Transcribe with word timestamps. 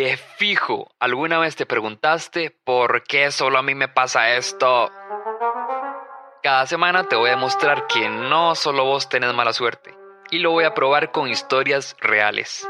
De 0.00 0.16
fijo, 0.16 0.90
¿alguna 0.98 1.38
vez 1.38 1.56
te 1.56 1.66
preguntaste 1.66 2.56
por 2.64 3.02
qué 3.02 3.30
solo 3.30 3.58
a 3.58 3.62
mí 3.62 3.74
me 3.74 3.86
pasa 3.86 4.34
esto? 4.34 4.90
Cada 6.42 6.66
semana 6.66 7.04
te 7.04 7.16
voy 7.16 7.28
a 7.28 7.34
demostrar 7.34 7.86
que 7.86 8.08
no 8.08 8.54
solo 8.54 8.86
vos 8.86 9.10
tenés 9.10 9.34
mala 9.34 9.52
suerte, 9.52 9.94
y 10.30 10.38
lo 10.38 10.52
voy 10.52 10.64
a 10.64 10.72
probar 10.72 11.12
con 11.12 11.28
historias 11.28 11.98
reales. 12.00 12.66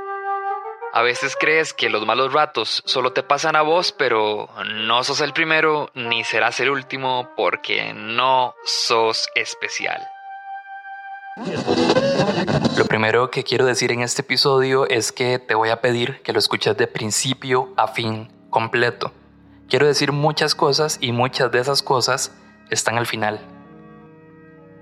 A 0.92 1.02
veces 1.02 1.36
crees 1.38 1.72
que 1.72 1.88
los 1.88 2.04
malos 2.04 2.32
ratos 2.32 2.82
solo 2.84 3.12
te 3.12 3.22
pasan 3.22 3.54
a 3.54 3.62
vos, 3.62 3.92
pero 3.92 4.48
no 4.66 5.04
sos 5.04 5.20
el 5.20 5.32
primero 5.32 5.92
ni 5.94 6.24
serás 6.24 6.58
el 6.58 6.70
último 6.70 7.30
porque 7.36 7.92
no 7.94 8.56
sos 8.64 9.28
especial. 9.36 10.04
Lo 12.76 12.84
primero 12.84 13.30
que 13.30 13.44
quiero 13.44 13.64
decir 13.64 13.92
en 13.92 14.02
este 14.02 14.22
episodio 14.22 14.88
es 14.88 15.12
que 15.12 15.38
te 15.38 15.54
voy 15.54 15.70
a 15.70 15.80
pedir 15.80 16.20
que 16.22 16.32
lo 16.32 16.38
escuches 16.38 16.76
de 16.76 16.86
principio 16.86 17.72
a 17.76 17.88
fin, 17.88 18.30
completo. 18.50 19.12
Quiero 19.68 19.86
decir 19.86 20.12
muchas 20.12 20.54
cosas 20.54 20.98
y 21.00 21.12
muchas 21.12 21.50
de 21.50 21.60
esas 21.60 21.82
cosas 21.82 22.32
están 22.70 22.98
al 22.98 23.06
final. 23.06 23.40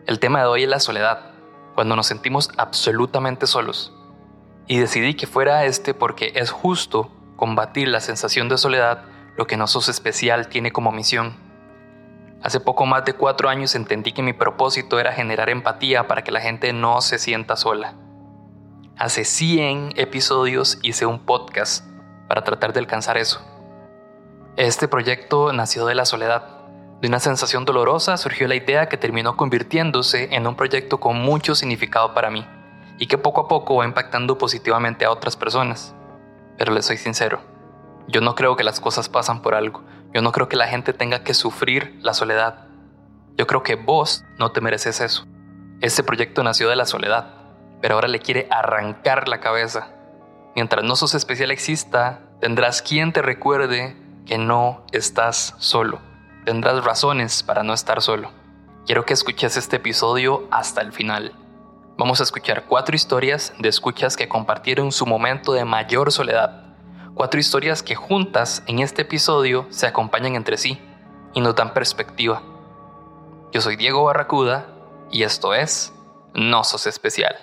El 0.07 0.19
tema 0.19 0.41
de 0.41 0.47
hoy 0.47 0.63
es 0.65 0.69
la 0.69 0.81
soledad, 0.81 1.31
cuando 1.75 1.95
nos 1.95 2.07
sentimos 2.07 2.51
absolutamente 2.57 3.47
solos. 3.47 3.93
Y 4.67 4.79
decidí 4.79 5.15
que 5.15 5.27
fuera 5.27 5.65
este 5.65 5.95
porque 5.95 6.33
es 6.35 6.51
justo 6.51 7.13
combatir 7.37 7.89
la 7.89 8.01
sensación 8.01 8.49
de 8.49 8.59
soledad 8.59 9.05
lo 9.37 9.47
que 9.47 9.57
no 9.57 9.69
sos 9.69 9.89
especial 9.89 10.49
tiene 10.49 10.73
como 10.73 10.91
misión. 10.91 11.48
Hace 12.43 12.61
poco 12.61 12.87
más 12.87 13.05
de 13.05 13.15
cuatro 13.15 13.49
años 13.49 13.75
entendí 13.75 14.13
que 14.13 14.23
mi 14.23 14.33
propósito 14.33 15.01
era 15.01 15.13
generar 15.13 15.51
empatía 15.51 16.07
para 16.07 16.23
que 16.23 16.31
la 16.31 16.41
gente 16.41 16.73
no 16.73 17.01
se 17.01 17.19
sienta 17.19 17.57
sola. 17.57 17.95
Hace 18.97 19.25
100 19.25 19.95
episodios 19.97 20.79
hice 20.83 21.05
un 21.05 21.19
podcast 21.19 21.85
para 22.29 22.45
tratar 22.45 22.73
de 22.73 22.79
alcanzar 22.79 23.17
eso. 23.17 23.41
Este 24.57 24.87
proyecto 24.87 25.53
nació 25.53 25.85
de 25.87 25.97
la 25.97 26.05
soledad. 26.05 26.59
De 27.01 27.09
una 27.09 27.19
sensación 27.19 27.65
dolorosa 27.65 28.17
surgió 28.17 28.47
la 28.47 28.55
idea 28.55 28.89
que 28.89 28.97
terminó 28.97 29.37
convirtiéndose 29.37 30.35
en 30.35 30.47
un 30.47 30.55
proyecto 30.55 30.99
con 31.01 31.21
mucho 31.21 31.57
significado 31.57 32.15
para 32.15 32.31
mí 32.31 32.47
y 32.99 33.07
que 33.07 33.19
poco 33.19 33.43
a 33.43 33.49
poco 33.49 33.77
va 33.77 33.85
impactando 33.85 34.39
positivamente 34.39 35.05
a 35.05 35.11
otras 35.11 35.37
personas. 35.37 35.95
Pero 36.57 36.73
les 36.73 36.87
soy 36.87 36.99
sincero, 36.99 37.41
yo 38.09 38.21
no 38.21 38.35
creo 38.35 38.57
que 38.57 38.65
las 38.65 38.81
cosas 38.81 39.09
pasan 39.09 39.43
por 39.43 39.55
algo. 39.55 39.83
Yo 40.15 40.23
no 40.23 40.33
creo 40.33 40.49
que 40.49 40.57
la 40.57 40.69
gente 40.69 40.93
tenga 40.93 41.23
que 41.23 41.35
sufrir 41.35 41.99
la 42.01 42.15
soledad. 42.15 42.67
Yo 43.37 43.47
creo 43.47 43.63
que 43.63 43.75
vos 43.75 44.25
no 44.39 44.53
te 44.53 44.61
mereces 44.61 45.01
eso. 45.01 45.27
Este 45.81 46.03
proyecto 46.03 46.43
nació 46.43 46.69
de 46.69 46.77
la 46.77 46.87
soledad, 46.87 47.35
pero 47.81 47.95
ahora 47.95 48.09
le 48.09 48.21
quiere 48.21 48.49
arrancar 48.51 49.29
la 49.29 49.41
cabeza. 49.41 49.91
Mientras 50.57 50.85
no 50.85 50.97
sos 50.97 51.15
especial 51.15 51.51
exista, 51.51 52.21
tendrás 52.41 52.83
quien 52.83 53.13
te 53.13 53.23
recuerde 53.23 53.97
que 54.27 54.39
no 54.39 54.85
estás 54.93 55.55
solo. 55.59 56.01
Tendrás 56.45 56.85
razones 56.85 57.43
para 57.43 57.63
no 57.63 57.75
estar 57.75 58.03
solo. 58.03 58.31
Quiero 58.87 59.05
que 59.05 59.13
escuches 59.13 59.57
este 59.57 59.77
episodio 59.77 60.49
hasta 60.51 60.81
el 60.81 60.93
final. 60.93 61.33
Vamos 61.99 62.21
a 62.21 62.23
escuchar 62.23 62.65
cuatro 62.65 62.97
historias 62.97 63.53
de 63.59 63.69
escuchas 63.69 64.17
que 64.17 64.29
compartieron 64.29 64.91
su 64.91 65.05
momento 65.05 65.53
de 65.53 65.65
mayor 65.65 66.11
soledad 66.11 66.68
Cuatro 67.19 67.41
historias 67.41 67.83
que 67.83 67.97
juntas 67.97 68.63
en 68.69 68.79
este 68.79 69.03
episodio 69.03 69.67
se 69.71 69.89
acompañan 69.89 70.37
entre 70.37 70.57
sí 70.57 70.81
y 71.35 71.41
nos 71.41 71.57
dan 71.57 71.75
perspectiva. 71.75 72.43
Yo 73.51 73.61
soy 73.61 73.75
Diego 73.75 74.05
Barracuda 74.05 74.69
y 75.11 75.25
esto 75.25 75.53
es 75.53 75.93
No 76.33 76.63
Sos 76.63 76.87
Especial. 76.87 77.35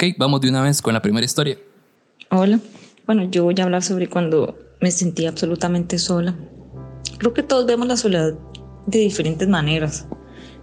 Ok, 0.00 0.14
vamos 0.16 0.40
de 0.40 0.48
una 0.48 0.62
vez 0.62 0.80
con 0.80 0.94
la 0.94 1.02
primera 1.02 1.24
historia. 1.24 1.58
Hola, 2.30 2.60
bueno, 3.04 3.24
yo 3.24 3.42
voy 3.42 3.56
a 3.58 3.64
hablar 3.64 3.82
sobre 3.82 4.08
cuando 4.08 4.56
me 4.80 4.92
sentí 4.92 5.26
absolutamente 5.26 5.98
sola. 5.98 6.36
Creo 7.18 7.34
que 7.34 7.42
todos 7.42 7.66
vemos 7.66 7.88
la 7.88 7.96
soledad 7.96 8.34
de 8.86 8.98
diferentes 9.00 9.48
maneras. 9.48 10.06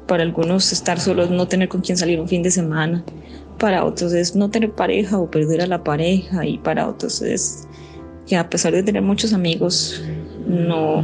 Para 0.07 0.23
algunos 0.23 0.71
estar 0.71 1.01
solos, 1.01 1.31
no 1.31 1.49
tener 1.49 1.67
con 1.67 1.81
quién 1.81 1.97
salir 1.97 2.17
un 2.21 2.29
fin 2.29 2.43
de 2.43 2.51
semana. 2.51 3.03
Para 3.59 3.83
otros 3.83 4.13
es 4.13 4.37
no 4.37 4.49
tener 4.49 4.71
pareja 4.71 5.19
o 5.19 5.29
perder 5.29 5.59
a 5.63 5.67
la 5.67 5.83
pareja. 5.83 6.45
Y 6.45 6.57
para 6.59 6.87
otros 6.87 7.21
es 7.21 7.67
que 8.25 8.37
a 8.37 8.49
pesar 8.49 8.71
de 8.71 8.83
tener 8.83 9.01
muchos 9.01 9.33
amigos, 9.33 10.01
no, 10.47 11.01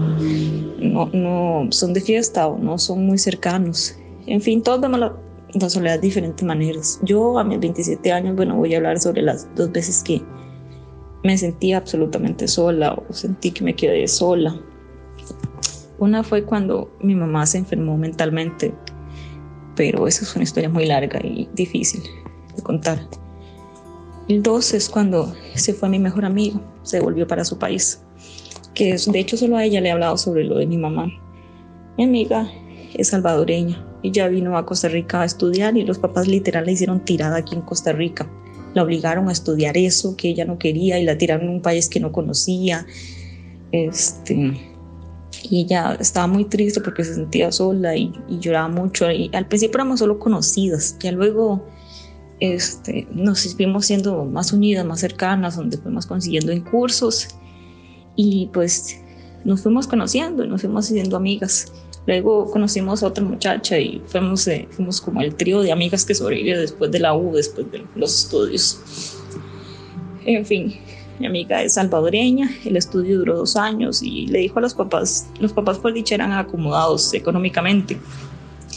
no, 0.80 1.10
no 1.12 1.68
son 1.70 1.92
de 1.92 2.00
fiesta 2.00 2.48
o 2.48 2.58
no 2.58 2.78
son 2.78 3.06
muy 3.06 3.18
cercanos. 3.18 3.94
En 4.26 4.40
fin, 4.40 4.64
todos 4.64 4.80
vemos 4.80 5.02
la, 5.02 5.14
la 5.54 5.70
soledad 5.70 5.96
de 5.96 6.02
diferentes 6.02 6.46
maneras. 6.46 7.00
Yo 7.04 7.38
a 7.38 7.44
mis 7.44 7.60
27 7.60 8.12
años, 8.12 8.36
bueno, 8.36 8.56
voy 8.56 8.74
a 8.74 8.78
hablar 8.78 9.00
sobre 9.00 9.22
las 9.22 9.48
dos 9.56 9.72
veces 9.72 10.04
que 10.04 10.22
me 11.24 11.38
sentí 11.38 11.74
absolutamente 11.74 12.48
sola 12.48 12.94
o 12.94 13.14
sentí 13.14 13.52
que 13.52 13.64
me 13.64 13.76
quedé 13.76 14.08
sola. 14.08 14.60
Una 16.00 16.24
fue 16.24 16.44
cuando 16.44 16.92
mi 17.02 17.16
mamá 17.16 17.46
se 17.46 17.60
enfermó 17.60 17.98
mentalmente, 17.98 18.74
pero 19.76 20.08
esa 20.08 20.24
es 20.24 20.36
una 20.36 20.44
historia 20.44 20.70
muy 20.70 20.86
larga 20.86 21.20
y 21.24 21.48
difícil 21.54 22.02
de 22.56 22.64
contar. 22.64 23.00
El 24.28 24.42
dos 24.42 24.74
es 24.74 24.90
cuando 24.90 25.34
se 25.56 25.74
fue 25.74 25.90
mi 25.90 26.00
mejor 26.00 26.26
amigo, 26.26 26.62
se 26.84 27.00
volvió 27.00 27.28
para 27.28 27.46
su 27.46 27.60
país, 27.60 28.02
que 28.74 28.96
de 28.96 29.20
hecho 29.20 29.38
solo 29.38 29.58
a 29.58 29.66
ella 29.66 29.82
le 29.82 29.90
he 29.90 29.92
hablado 29.92 30.18
sobre 30.18 30.44
lo 30.44 30.58
de 30.58 30.66
mi 30.66 30.78
mamá. 30.78 31.08
Mi 31.98 32.06
amiga 32.06 32.50
es 32.94 33.10
salvadoreña, 33.10 33.86
ella 34.04 34.28
vino 34.28 34.58
a 34.58 34.66
Costa 34.66 34.88
Rica 34.88 35.22
a 35.22 35.26
estudiar 35.26 35.78
y 35.78 35.84
los 35.84 36.00
papás 36.00 36.28
literal 36.28 36.66
la 36.66 36.72
hicieron 36.72 37.04
tirada 37.06 37.38
aquí 37.38 37.56
en 37.56 37.62
Costa 37.62 37.92
Rica. 37.92 38.30
La 38.74 38.84
obligaron 38.84 39.28
a 39.30 39.32
estudiar 39.32 39.78
eso 39.78 40.16
que 40.16 40.30
ella 40.30 40.46
no 40.46 40.58
quería 40.58 41.00
y 41.00 41.04
la 41.04 41.18
tiraron 41.18 41.48
en 41.48 41.56
un 41.56 41.62
país 41.62 41.90
que 41.90 42.00
no 42.00 42.12
conocía. 42.12 42.86
Este, 43.72 44.60
y 45.44 45.62
ella 45.62 45.98
estaba 46.00 46.28
muy 46.28 46.46
triste 46.46 46.82
porque 46.82 47.04
se 47.04 47.16
sentía 47.16 47.52
sola 47.52 47.96
y, 47.96 48.14
lloraba 48.40 48.70
mucho. 48.70 49.10
Y 49.12 49.30
al 49.34 49.48
principio 49.48 49.78
éramos 49.78 50.00
solo 50.00 50.20
conocidas, 50.20 50.98
ya 51.00 51.12
luego 51.12 51.66
este, 52.40 53.08
nos 53.14 53.54
fuimos 53.56 53.86
siendo 53.86 54.26
más 54.26 54.52
unidas, 54.54 54.86
más 54.86 55.00
cercanas, 55.00 55.56
donde 55.56 55.78
fuimos 55.78 56.06
consiguiendo 56.06 56.52
en 56.52 56.62
cursos 56.62 57.28
y 58.16 58.50
pues 58.54 59.00
nos 59.46 59.62
fuimos 59.62 59.88
conociendo 59.88 60.44
y 60.44 60.48
nos 60.48 60.62
fuimos 60.62 60.86
haciendo 60.86 61.18
amigas. 61.18 61.72
Luego 62.08 62.50
conocimos 62.50 63.04
a 63.04 63.08
otra 63.08 63.24
muchacha 63.24 63.78
y 63.78 64.02
fuimos, 64.08 64.48
eh, 64.48 64.68
fuimos 64.72 65.00
como 65.00 65.22
el 65.22 65.36
trío 65.36 65.62
de 65.62 65.72
amigas 65.72 66.04
que 66.04 66.16
sobrevivió 66.16 66.60
después 66.60 66.92
de 66.92 67.00
la 67.00 67.14
U, 67.14 67.34
después 67.36 67.72
de 67.72 67.84
los 67.96 68.24
estudios. 68.24 69.18
En 70.26 70.46
fin, 70.46 70.76
mi 71.20 71.28
amiga 71.28 71.62
es 71.62 71.76
salvadoreña, 71.76 72.50
el 72.66 72.78
estudio 72.78 73.20
duró 73.20 73.38
dos 73.38 73.56
años 73.56 74.02
y 74.02 74.26
le 74.28 74.40
dijo 74.40 74.58
a 74.58 74.62
los 74.64 74.74
papás, 74.74 75.30
los 75.40 75.54
papás 75.54 75.78
por 75.78 75.94
dicha 75.94 76.16
eran 76.16 76.32
acomodados 76.32 77.14
económicamente, 77.14 77.98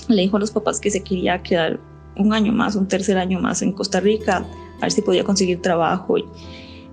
le 0.08 0.22
dijo 0.22 0.36
a 0.36 0.40
los 0.40 0.50
papás 0.50 0.78
que 0.78 0.90
se 0.90 1.02
quería 1.02 1.42
quedar 1.42 1.80
un 2.16 2.32
año 2.32 2.52
más, 2.52 2.76
un 2.76 2.86
tercer 2.86 3.16
año 3.16 3.40
más 3.40 3.62
en 3.62 3.72
Costa 3.72 4.00
Rica, 4.00 4.46
a 4.78 4.80
ver 4.82 4.92
si 4.92 5.00
podía 5.00 5.24
conseguir 5.24 5.62
trabajo 5.62 6.18
y, 6.18 6.24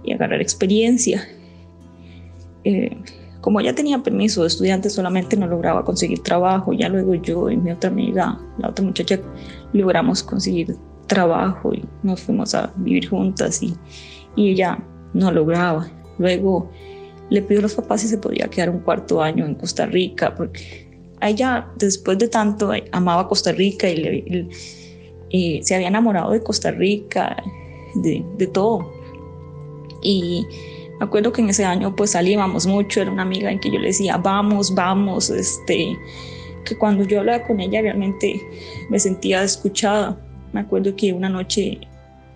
y 0.06 0.14
agarrar 0.14 0.42
experiencia. 0.42 1.28
Eh, 2.64 2.98
como 3.42 3.60
ya 3.60 3.74
tenía 3.74 4.02
permiso 4.04 4.42
de 4.42 4.48
estudiante, 4.48 4.90
solamente 4.90 5.36
no 5.36 5.48
lograba 5.48 5.84
conseguir 5.84 6.22
trabajo. 6.22 6.74
Ya 6.74 6.90
luego 6.90 7.16
yo 7.16 7.50
y 7.50 7.58
mi 7.58 7.72
otra 7.72 7.90
amiga, 7.90 8.40
la 8.60 8.70
otra 8.70 8.86
muchacha, 8.86 9.20
logramos 9.74 10.24
conseguir 10.24 10.76
trabajo 11.08 11.74
y 11.74 11.84
nos 12.04 12.22
fuimos 12.22 12.54
a 12.54 12.72
vivir 12.78 13.10
juntas 13.10 13.62
y, 13.64 13.74
y 14.36 14.52
ella 14.52 14.78
no 15.14 15.32
lograba. 15.32 15.90
Luego 16.20 16.70
le 17.32 17.42
pidió 17.42 17.60
a 17.60 17.64
los 17.64 17.74
papás 17.74 18.02
si 18.02 18.08
se 18.08 18.18
podía 18.18 18.48
quedar 18.48 18.70
un 18.70 18.80
cuarto 18.80 19.22
año 19.22 19.46
en 19.46 19.56
Costa 19.56 19.88
Rica, 19.88 20.36
porque 20.36 20.88
ella, 21.22 21.68
después 21.78 22.18
de 22.20 22.28
tanto, 22.28 22.72
amaba 22.92 23.28
Costa 23.28 23.52
Rica 23.52 23.90
y, 23.90 24.48
eh, 25.32 25.60
se 25.64 25.76
había 25.76 25.88
enamorado 25.88 26.32
de 26.32 26.44
Costa 26.44 26.72
Rica, 26.72 27.36
de, 27.96 28.24
de 28.38 28.48
todo. 28.48 28.92
Y 30.04 30.46
me 31.02 31.06
acuerdo 31.06 31.34
que 31.34 31.42
en 31.42 31.50
ese 31.50 31.66
año 31.66 31.96
pues 31.96 32.12
salíamos 32.12 32.68
mucho, 32.68 33.02
era 33.02 33.10
una 33.10 33.24
amiga 33.24 33.52
en 33.52 33.60
que 33.60 33.72
yo 33.72 33.80
le 33.80 33.88
decía, 33.88 34.18
vamos, 34.18 34.76
vamos, 34.76 35.32
este, 35.32 35.98
que 36.64 36.78
cuando 36.78 37.04
yo 37.04 37.22
hablaba 37.22 37.44
con 37.44 37.60
ella 37.60 37.82
realmente 37.82 38.40
me 38.88 39.00
sentía 39.00 39.42
escuchada. 39.42 40.16
Me 40.54 40.60
acuerdo 40.60 40.96
que 40.96 41.12
una 41.12 41.28
noche 41.28 41.80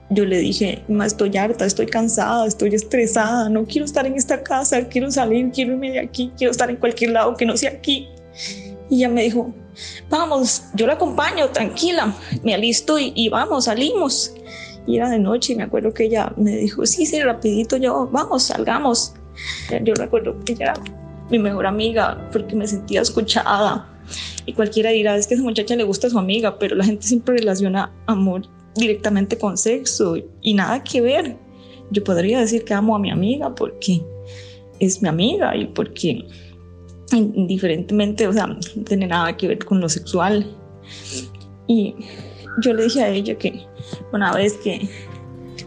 yo 0.10 0.26
le 0.26 0.40
dije, 0.40 0.84
ma, 0.88 1.06
estoy 1.06 1.38
harta, 1.38 1.64
estoy 1.64 1.86
cansada, 1.86 2.48
estoy 2.48 2.74
estresada, 2.74 3.50
no 3.50 3.66
quiero 3.68 3.86
estar 3.86 4.08
en 4.08 4.16
esta 4.16 4.42
casa, 4.42 4.88
quiero 4.88 5.12
salir, 5.12 5.52
quiero 5.52 5.74
irme 5.74 5.92
de 5.92 6.00
aquí, 6.00 6.32
quiero 6.36 6.50
estar 6.50 6.68
en 6.72 6.78
cualquier 6.78 7.12
lado 7.12 7.38
que 7.38 7.46
no 7.46 7.56
sea 7.56 7.70
aquí. 7.70 8.10
Y 8.90 8.96
ella 8.96 9.10
me 9.10 9.22
dijo, 9.22 9.54
vamos, 10.10 10.64
yo 10.74 10.88
la 10.88 10.94
acompaño, 10.94 11.50
tranquila, 11.50 12.16
me 12.42 12.56
alisto 12.56 12.98
y, 12.98 13.14
y 13.16 13.30
vamos, 13.30 13.66
salimos. 13.66 14.34
Y 14.88 14.98
era 14.98 15.10
de 15.10 15.20
noche 15.20 15.54
y 15.54 15.56
me 15.56 15.64
acuerdo 15.64 15.94
que 15.94 16.06
ella 16.06 16.32
me 16.38 16.58
dijo, 16.58 16.86
sí, 16.86 17.06
sí, 17.06 17.22
rapidito, 17.22 17.78
yo, 17.78 18.08
vamos, 18.12 18.44
salgamos. 18.44 19.14
Yo 19.84 19.94
recuerdo 19.96 20.40
que 20.46 20.54
ella 20.54 20.66
era 20.66 20.74
mi 21.30 21.40
mejor 21.40 21.66
amiga 21.66 22.30
porque 22.32 22.56
me 22.56 22.68
sentía 22.68 23.02
escuchada. 23.02 23.90
Y 24.46 24.54
cualquiera 24.54 24.92
dirá, 24.92 25.16
es 25.16 25.28
que 25.28 25.34
esa 25.34 25.44
muchacha 25.44 25.76
le 25.76 25.84
gusta 25.84 26.08
a 26.08 26.10
su 26.12 26.20
amiga, 26.20 26.60
pero 26.60 26.76
la 26.76 26.86
gente 26.86 27.06
siempre 27.06 27.38
relaciona 27.38 27.92
amor 28.06 28.44
directamente 28.76 29.38
con 29.38 29.58
sexo 29.58 30.16
y 30.42 30.54
nada 30.54 30.84
que 30.84 31.02
ver. 31.02 31.36
Yo 31.92 32.04
podría 32.04 32.40
decir 32.40 32.64
que 32.64 32.74
amo 32.74 32.96
a 32.96 33.00
mi 33.00 33.10
amiga 33.10 33.54
porque 33.54 34.02
es 34.80 35.02
mi 35.02 35.10
amiga 35.10 35.56
y 35.56 35.66
porque 35.66 36.26
indiferentemente, 37.12 38.28
o 38.28 38.34
sea, 38.34 38.48
no 38.48 38.60
tiene 38.86 39.08
nada 39.08 39.36
que 39.38 39.48
ver 39.48 39.64
con 39.66 39.80
lo 39.80 39.90
sexual. 39.90 40.46
Y 41.68 41.96
yo 42.62 42.74
le 42.74 42.84
dije 42.84 43.04
a 43.04 43.10
ella 43.10 43.38
que 43.38 43.66
una 44.12 44.34
vez 44.34 44.54
que, 44.64 44.90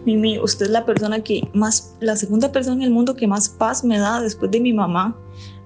Mimi, 0.04 0.38
usted 0.38 0.66
es 0.66 0.72
la 0.72 0.84
persona 0.84 1.20
que 1.22 1.48
más, 1.54 1.96
la 2.00 2.16
segunda 2.16 2.52
persona 2.52 2.76
en 2.76 2.82
el 2.82 2.90
mundo 2.90 3.14
que 3.14 3.26
más 3.26 3.48
paz 3.48 3.84
me 3.84 3.98
da 3.98 4.20
después 4.20 4.50
de 4.50 4.60
mi 4.60 4.72
mamá, 4.72 5.16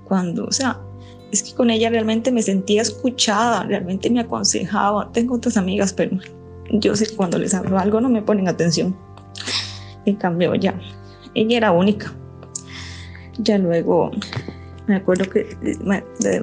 cuando, 0.04 0.44
o 0.44 0.52
sea, 0.52 0.80
es 1.32 1.42
que 1.42 1.54
con 1.54 1.70
ella 1.70 1.88
realmente 1.88 2.30
me 2.30 2.42
sentía 2.42 2.82
escuchada, 2.82 3.64
realmente 3.64 4.10
me 4.10 4.20
aconsejaba. 4.20 5.10
Tengo 5.12 5.36
otras 5.36 5.56
amigas, 5.56 5.92
pero 5.92 6.18
yo 6.70 6.94
sé 6.94 7.06
que 7.06 7.16
cuando 7.16 7.38
les 7.38 7.54
hablo 7.54 7.78
algo 7.78 8.00
no 8.00 8.10
me 8.10 8.20
ponen 8.20 8.48
atención. 8.48 8.94
En 10.04 10.16
cambio, 10.16 10.54
ya, 10.54 10.78
ella 11.34 11.56
era 11.56 11.72
única. 11.72 12.12
Ya 13.38 13.56
luego 13.56 14.10
me 14.86 14.96
acuerdo 14.96 15.28
que, 15.30 15.56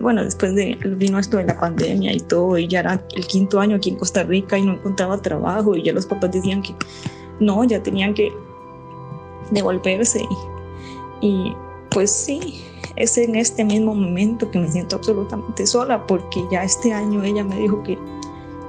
bueno, 0.02 0.24
después 0.24 0.56
de, 0.56 0.78
vino 0.98 1.20
esto 1.20 1.38
de 1.38 1.46
la 1.46 1.60
pandemia 1.60 2.14
y 2.14 2.20
todo, 2.20 2.58
y 2.58 2.68
ya 2.68 2.80
era 2.80 3.04
el 3.16 3.28
quinto 3.28 3.60
año 3.60 3.76
aquí 3.76 3.90
en 3.90 3.98
Costa 3.98 4.24
Rica 4.24 4.58
y 4.58 4.66
no 4.66 4.74
encontraba 4.74 5.22
trabajo, 5.22 5.76
y 5.76 5.84
ya 5.84 5.94
los 5.94 6.06
papás 6.06 6.32
decían 6.32 6.62
que 6.62 6.74
no, 7.40 7.64
ya 7.64 7.82
tenían 7.84 8.14
que 8.14 8.32
devolverse. 9.52 10.22
Y, 11.22 11.28
y 11.28 11.56
pues 11.92 12.12
sí, 12.12 12.64
es 12.96 13.18
en 13.18 13.36
este 13.36 13.64
mismo 13.66 13.94
momento 13.94 14.50
que 14.50 14.60
me 14.60 14.68
siento 14.70 14.96
absolutamente 14.96 15.68
sola, 15.68 16.06
porque 16.08 16.44
ya 16.52 16.64
este 16.64 16.94
año 16.94 17.24
ella 17.24 17.44
me 17.44 17.58
dijo 17.58 17.84
que 17.84 17.98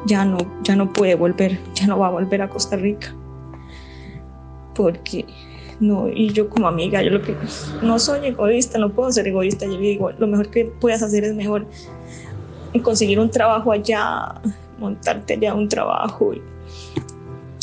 ya 0.07 0.25
no, 0.25 0.39
ya 0.63 0.77
no 0.77 0.93
puede 0.93 1.15
volver, 1.15 1.61
ya 1.75 1.87
no 1.87 1.99
va 1.99 2.09
a 2.09 2.11
volver 2.11 2.43
a 2.43 2.49
Costa 2.49 2.77
Rica. 2.77 3.15
Porque 4.75 5.27
no, 5.81 6.09
y 6.09 6.31
yo 6.33 6.49
como 6.49 6.69
amiga, 6.69 7.03
yo 7.03 7.11
lo 7.11 7.23
que 7.23 7.35
no 7.83 7.99
soy 7.99 8.27
egoísta, 8.27 8.79
no 8.79 8.91
puedo 8.91 9.11
ser 9.11 9.27
egoísta, 9.27 9.65
yo 9.65 9.79
digo, 9.79 10.11
lo 10.13 10.27
mejor 10.27 10.51
que 10.51 10.67
puedas 10.67 11.03
hacer 11.03 11.25
es 11.25 11.35
mejor 11.35 11.67
conseguir 12.83 13.19
un 13.19 13.31
trabajo 13.31 13.73
allá, 13.73 14.35
montarte 14.79 15.35
allá 15.35 15.55
un 15.55 15.69
trabajo 15.69 16.33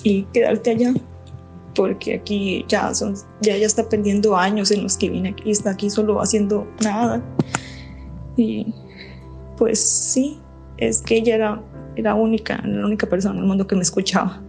y, 0.04 0.24
quedarte 0.34 0.72
allá, 0.72 0.94
porque 1.76 2.16
aquí 2.16 2.66
ya 2.68 2.94
son, 2.94 3.14
ya 3.42 3.56
ya 3.56 3.68
está 3.68 3.88
perdiendo 3.88 4.36
años 4.36 4.72
en 4.72 4.84
los 4.84 4.98
que 4.98 5.10
viene 5.10 5.30
aquí, 5.30 5.52
está 5.52 5.72
aquí 5.72 5.90
solo 5.90 6.22
haciendo 6.22 6.68
nada. 6.82 7.22
Y 8.36 8.74
pues 9.58 9.80
sí, 9.80 10.40
es 10.78 11.02
que 11.02 11.18
ella 11.18 11.36
era, 11.36 11.62
era 11.96 12.16
única, 12.16 12.62
la 12.66 12.86
única 12.86 13.06
persona 13.08 13.36
en 13.36 13.42
el 13.42 13.48
mundo 13.48 13.68
que 13.68 13.76
me 13.76 13.82
escuchaba. 13.82 14.42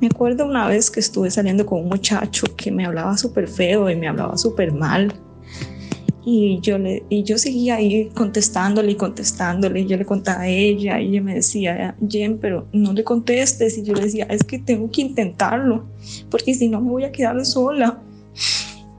Me 0.00 0.06
acuerdo 0.06 0.46
una 0.46 0.68
vez 0.68 0.90
que 0.90 1.00
estuve 1.00 1.30
saliendo 1.30 1.66
con 1.66 1.80
un 1.80 1.88
muchacho 1.88 2.46
que 2.56 2.70
me 2.70 2.86
hablaba 2.86 3.16
súper 3.16 3.48
feo 3.48 3.90
y 3.90 3.96
me 3.96 4.06
hablaba 4.06 4.36
súper 4.38 4.72
mal. 4.72 5.12
Y 6.24 6.60
yo, 6.60 6.78
le, 6.78 7.04
y 7.08 7.24
yo 7.24 7.36
seguía 7.36 7.76
ahí 7.76 8.10
contestándole 8.14 8.92
y 8.92 8.94
contestándole. 8.94 9.80
Y 9.80 9.86
yo 9.86 9.96
le 9.96 10.04
contaba 10.04 10.42
a 10.42 10.48
ella 10.48 11.00
y 11.00 11.08
ella 11.08 11.22
me 11.22 11.34
decía, 11.34 11.96
Jen, 12.08 12.38
pero 12.38 12.68
no 12.72 12.92
le 12.92 13.02
contestes. 13.02 13.76
Y 13.78 13.82
yo 13.82 13.94
le 13.94 14.02
decía, 14.02 14.26
es 14.30 14.44
que 14.44 14.60
tengo 14.60 14.88
que 14.90 15.00
intentarlo, 15.00 15.84
porque 16.30 16.54
si 16.54 16.68
no 16.68 16.80
me 16.80 16.90
voy 16.90 17.04
a 17.04 17.10
quedar 17.10 17.44
sola. 17.44 18.00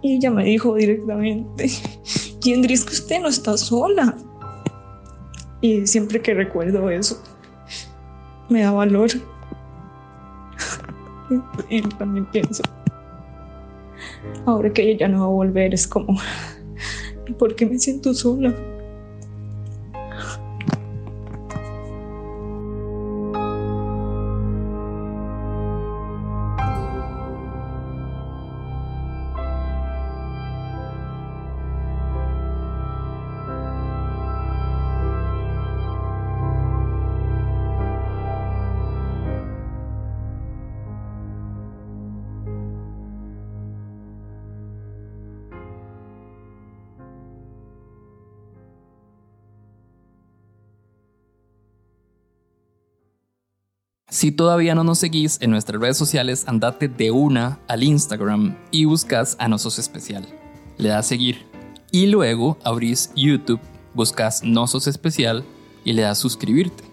Y 0.01 0.15
ella 0.15 0.31
me 0.31 0.43
dijo 0.43 0.75
directamente, 0.75 1.69
Jen, 2.43 2.65
es 2.65 2.83
que 2.83 2.93
usted 2.93 3.21
no 3.21 3.29
está 3.29 3.55
sola. 3.57 4.17
Y 5.61 5.87
siempre 5.87 6.21
que 6.21 6.33
recuerdo 6.33 6.89
eso, 6.89 7.21
me 8.49 8.61
da 8.61 8.71
valor 8.71 9.11
y 11.69 11.81
también 11.81 12.25
pienso, 12.25 12.63
ahora 14.45 14.71
que 14.71 14.83
ella 14.83 14.99
ya 14.99 15.07
no 15.07 15.19
va 15.19 15.25
a 15.25 15.29
volver, 15.29 15.73
es 15.73 15.87
como, 15.87 16.19
¿por 17.39 17.55
qué 17.55 17.65
me 17.65 17.77
siento 17.77 18.13
sola? 18.13 18.53
Si 54.19 54.33
todavía 54.33 54.75
no 54.75 54.83
nos 54.83 54.99
seguís 54.99 55.37
en 55.39 55.49
nuestras 55.49 55.81
redes 55.81 55.95
sociales, 55.95 56.43
andate 56.45 56.89
de 56.89 57.09
una 57.09 57.57
al 57.69 57.83
Instagram 57.83 58.53
y 58.69 58.83
buscas 58.83 59.37
a 59.39 59.47
Nosos 59.47 59.79
Especial. 59.79 60.27
Le 60.77 60.89
das 60.89 61.07
seguir. 61.07 61.45
Y 61.89 62.07
luego 62.07 62.57
abrís 62.65 63.13
YouTube, 63.15 63.61
buscas 63.93 64.43
Nosos 64.43 64.87
Especial 64.87 65.45
y 65.85 65.93
le 65.93 66.01
das 66.01 66.17
suscribirte. 66.17 66.83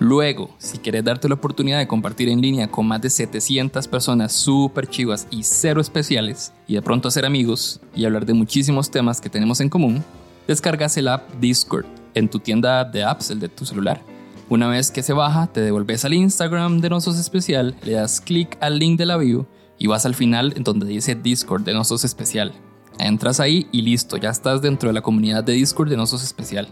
Luego, 0.00 0.50
si 0.58 0.76
quieres 0.76 1.02
darte 1.02 1.30
la 1.30 1.36
oportunidad 1.36 1.78
de 1.78 1.88
compartir 1.88 2.28
en 2.28 2.42
línea 2.42 2.70
con 2.70 2.86
más 2.86 3.00
de 3.00 3.08
700 3.08 3.88
personas 3.88 4.30
súper 4.34 4.86
chivas 4.86 5.28
y 5.30 5.44
cero 5.44 5.80
especiales, 5.80 6.52
y 6.66 6.74
de 6.74 6.82
pronto 6.82 7.08
hacer 7.08 7.24
amigos 7.24 7.80
y 7.96 8.04
hablar 8.04 8.26
de 8.26 8.34
muchísimos 8.34 8.90
temas 8.90 9.22
que 9.22 9.30
tenemos 9.30 9.62
en 9.62 9.70
común, 9.70 10.04
descargas 10.46 10.94
el 10.98 11.08
app 11.08 11.26
Discord 11.40 11.86
en 12.12 12.28
tu 12.28 12.38
tienda 12.38 12.84
de 12.84 13.02
apps, 13.02 13.30
el 13.30 13.40
de 13.40 13.48
tu 13.48 13.64
celular 13.64 14.09
una 14.50 14.68
vez 14.68 14.90
que 14.90 15.02
se 15.04 15.12
baja, 15.12 15.46
te 15.46 15.60
devolves 15.60 16.04
al 16.04 16.12
Instagram 16.12 16.80
de 16.80 16.90
Nosos 16.90 17.16
Especial, 17.18 17.76
le 17.84 17.92
das 17.92 18.20
clic 18.20 18.58
al 18.60 18.80
link 18.80 18.98
de 18.98 19.06
la 19.06 19.16
bio 19.16 19.46
y 19.78 19.86
vas 19.86 20.06
al 20.06 20.16
final 20.16 20.54
en 20.56 20.64
donde 20.64 20.86
dice 20.86 21.14
Discord 21.14 21.62
de 21.62 21.72
Nosos 21.72 22.02
Especial. 22.04 22.52
Entras 22.98 23.38
ahí 23.38 23.68
y 23.70 23.82
listo, 23.82 24.16
ya 24.16 24.30
estás 24.30 24.60
dentro 24.60 24.88
de 24.88 24.94
la 24.94 25.02
comunidad 25.02 25.44
de 25.44 25.52
Discord 25.52 25.88
de 25.88 25.96
Nosos 25.96 26.24
Especial. 26.24 26.66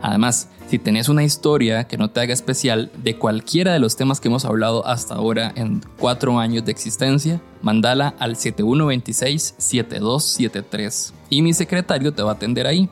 Además, 0.00 0.48
si 0.68 0.78
tenés 0.78 1.10
una 1.10 1.22
historia 1.22 1.84
que 1.84 1.98
no 1.98 2.08
te 2.10 2.20
haga 2.20 2.32
especial 2.32 2.90
de 2.96 3.18
cualquiera 3.18 3.74
de 3.74 3.78
los 3.78 3.96
temas 3.96 4.20
que 4.20 4.28
hemos 4.28 4.46
hablado 4.46 4.86
hasta 4.86 5.14
ahora 5.14 5.52
en 5.54 5.82
cuatro 5.98 6.38
años 6.38 6.64
de 6.64 6.72
existencia, 6.72 7.42
mandala 7.60 8.14
al 8.18 8.36
7126-7273 8.36 11.12
y 11.28 11.42
mi 11.42 11.52
secretario 11.52 12.14
te 12.14 12.22
va 12.22 12.30
a 12.30 12.34
atender 12.34 12.66
ahí. 12.66 12.88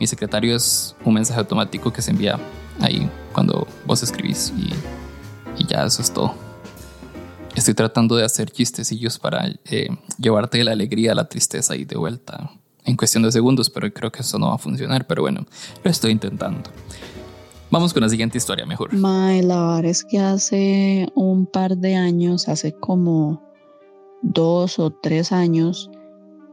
Mi 0.00 0.08
secretario 0.08 0.56
es 0.56 0.96
un 1.04 1.14
mensaje 1.14 1.38
automático 1.38 1.92
que 1.92 2.02
se 2.02 2.10
envía 2.10 2.40
ahí 2.80 3.08
cuando 3.32 3.66
vos 3.86 4.02
escribís 4.02 4.52
y, 4.56 4.72
ya 5.66 5.84
eso 5.84 6.00
es 6.00 6.12
todo. 6.12 6.34
Estoy 7.54 7.74
tratando 7.74 8.16
de 8.16 8.24
hacer 8.24 8.50
chistecillos 8.50 9.18
para 9.18 9.46
eh, 9.66 9.88
llevarte 10.18 10.64
la 10.64 10.72
alegría, 10.72 11.14
la 11.14 11.28
tristeza 11.28 11.76
y 11.76 11.84
de 11.84 11.96
vuelta 11.96 12.50
en 12.84 12.96
cuestión 12.96 13.22
de 13.22 13.32
segundos, 13.32 13.70
pero 13.70 13.92
creo 13.92 14.10
que 14.10 14.22
eso 14.22 14.38
no 14.38 14.48
va 14.48 14.54
a 14.54 14.58
funcionar, 14.58 15.06
pero 15.06 15.22
bueno, 15.22 15.46
lo 15.82 15.90
estoy 15.90 16.12
intentando. 16.12 16.70
Vamos 17.70 17.92
con 17.92 18.02
la 18.02 18.08
siguiente 18.08 18.38
historia 18.38 18.66
mejor. 18.66 18.92
Mae, 18.94 19.42
la 19.42 19.76
verdad 19.76 19.84
es 19.84 20.04
que 20.04 20.18
hace 20.18 21.08
un 21.14 21.46
par 21.46 21.76
de 21.76 21.94
años, 21.94 22.48
hace 22.48 22.72
como 22.72 23.40
dos 24.22 24.78
o 24.78 24.90
tres 24.90 25.30
años, 25.30 25.88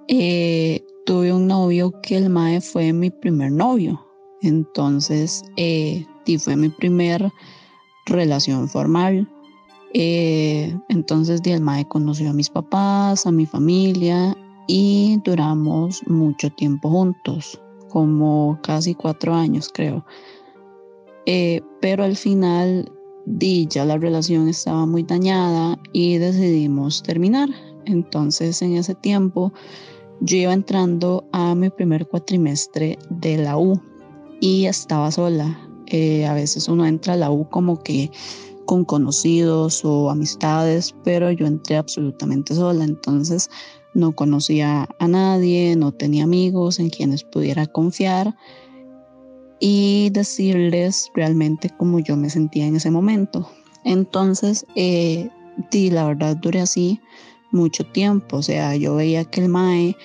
eh, 0.07 0.84
tuve 1.05 1.34
un 1.34 1.48
novio 1.48 1.91
que 2.01 2.17
el 2.17 2.29
Mae 2.29 2.62
fue 2.62 2.93
mi 2.93 3.10
primer 3.10 3.51
novio. 3.51 4.05
Entonces, 4.43 5.43
eh, 5.57 6.05
fue 6.38 6.57
mi 6.57 6.69
primer 6.69 7.31
relación 8.05 8.67
formal. 8.67 9.27
Eh, 9.93 10.77
entonces, 10.89 11.41
el 11.46 11.62
mae 11.62 11.88
conoció 11.88 12.29
a 12.29 12.34
mis 12.34 12.50
papás, 12.50 13.25
a 13.25 13.31
mi 13.31 13.46
familia 13.46 14.36
y 14.67 15.19
duramos 15.24 16.05
mucho 16.07 16.50
tiempo 16.50 16.89
juntos, 16.89 17.60
como 17.89 18.60
casi 18.62 18.93
cuatro 18.93 19.34
años 19.34 19.72
creo. 19.74 20.05
Eh, 21.25 21.62
pero 21.81 22.03
al 22.03 22.15
final 22.15 22.91
di, 23.25 23.67
ya 23.67 23.86
la 23.86 23.98
relación 23.98 24.48
estaba 24.48 24.86
muy 24.86 25.03
dañada 25.03 25.77
y 25.93 26.17
decidimos 26.17 27.03
terminar. 27.03 27.50
Entonces 27.86 28.62
en 28.62 28.75
ese 28.75 28.96
tiempo 28.96 29.51
yo 30.19 30.38
iba 30.38 30.53
entrando 30.53 31.25
a 31.31 31.53
mi 31.55 31.69
primer 31.69 32.07
cuatrimestre 32.07 32.98
de 33.10 33.38
la 33.38 33.57
U 33.57 33.79
y 34.41 34.65
estaba 34.65 35.12
sola. 35.12 35.66
Eh, 35.88 36.25
a 36.25 36.34
veces 36.34 36.67
uno 36.67 36.86
entra 36.86 37.13
a 37.13 37.17
la 37.17 37.32
U 37.32 37.50
como 37.50 37.82
que 37.82 38.12
con 38.65 38.84
conocidos 38.84 39.84
o 39.86 40.10
amistades, 40.10 40.94
pero 41.03 41.32
yo 41.32 41.46
entré 41.48 41.77
absolutamente 41.77 42.53
sola, 42.53 42.84
entonces 42.84 43.50
no 43.94 44.13
conocía 44.13 44.88
a 45.00 45.08
nadie, 45.08 45.75
no 45.75 45.91
tenía 45.91 46.25
amigos 46.25 46.79
en 46.79 46.89
quienes 46.89 47.24
pudiera 47.24 47.65
confiar 47.65 48.36
y 49.60 50.10
decirles 50.12 51.10
realmente 51.15 51.72
cómo 51.77 52.00
yo 52.00 52.15
me 52.15 52.29
sentía 52.29 52.67
en 52.67 52.75
ese 52.75 52.91
momento. 52.91 53.50
Entonces, 53.86 54.65
eh, 54.75 55.29
la 55.72 56.06
verdad 56.06 56.38
duré 56.38 56.60
así 56.60 57.00
mucho 57.51 57.86
tiempo, 57.86 58.38
o 58.38 58.44
sea, 58.44 58.75
yo 58.75 58.96
veía 58.96 59.24
que 59.25 59.41
el 59.41 59.50
Mae 59.50 59.96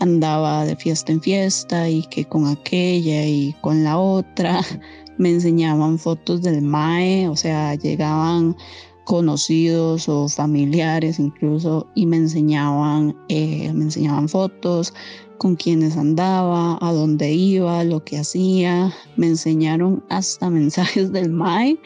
andaba 0.00 0.64
de 0.64 0.76
fiesta 0.76 1.12
en 1.12 1.20
fiesta 1.20 1.88
y 1.88 2.02
que 2.04 2.24
con 2.24 2.46
aquella 2.46 3.26
y 3.26 3.54
con 3.60 3.84
la 3.84 3.98
otra 3.98 4.60
me 5.20 5.28
enseñaban 5.28 5.98
fotos 5.98 6.40
del 6.40 6.62
Mae, 6.62 7.28
o 7.28 7.36
sea, 7.36 7.74
llegaban 7.74 8.56
conocidos 9.04 10.08
o 10.08 10.28
familiares 10.28 11.18
incluso 11.18 11.86
y 11.94 12.06
me 12.06 12.16
enseñaban, 12.16 13.14
eh, 13.28 13.70
me 13.74 13.84
enseñaban 13.84 14.30
fotos 14.30 14.94
con 15.36 15.56
quienes 15.56 15.98
andaba, 15.98 16.78
a 16.80 16.92
dónde 16.94 17.32
iba, 17.32 17.84
lo 17.84 18.02
que 18.02 18.16
hacía. 18.18 18.94
Me 19.16 19.26
enseñaron 19.26 20.02
hasta 20.08 20.48
mensajes 20.60 21.12
del 21.12 21.28
MAE 21.28 21.78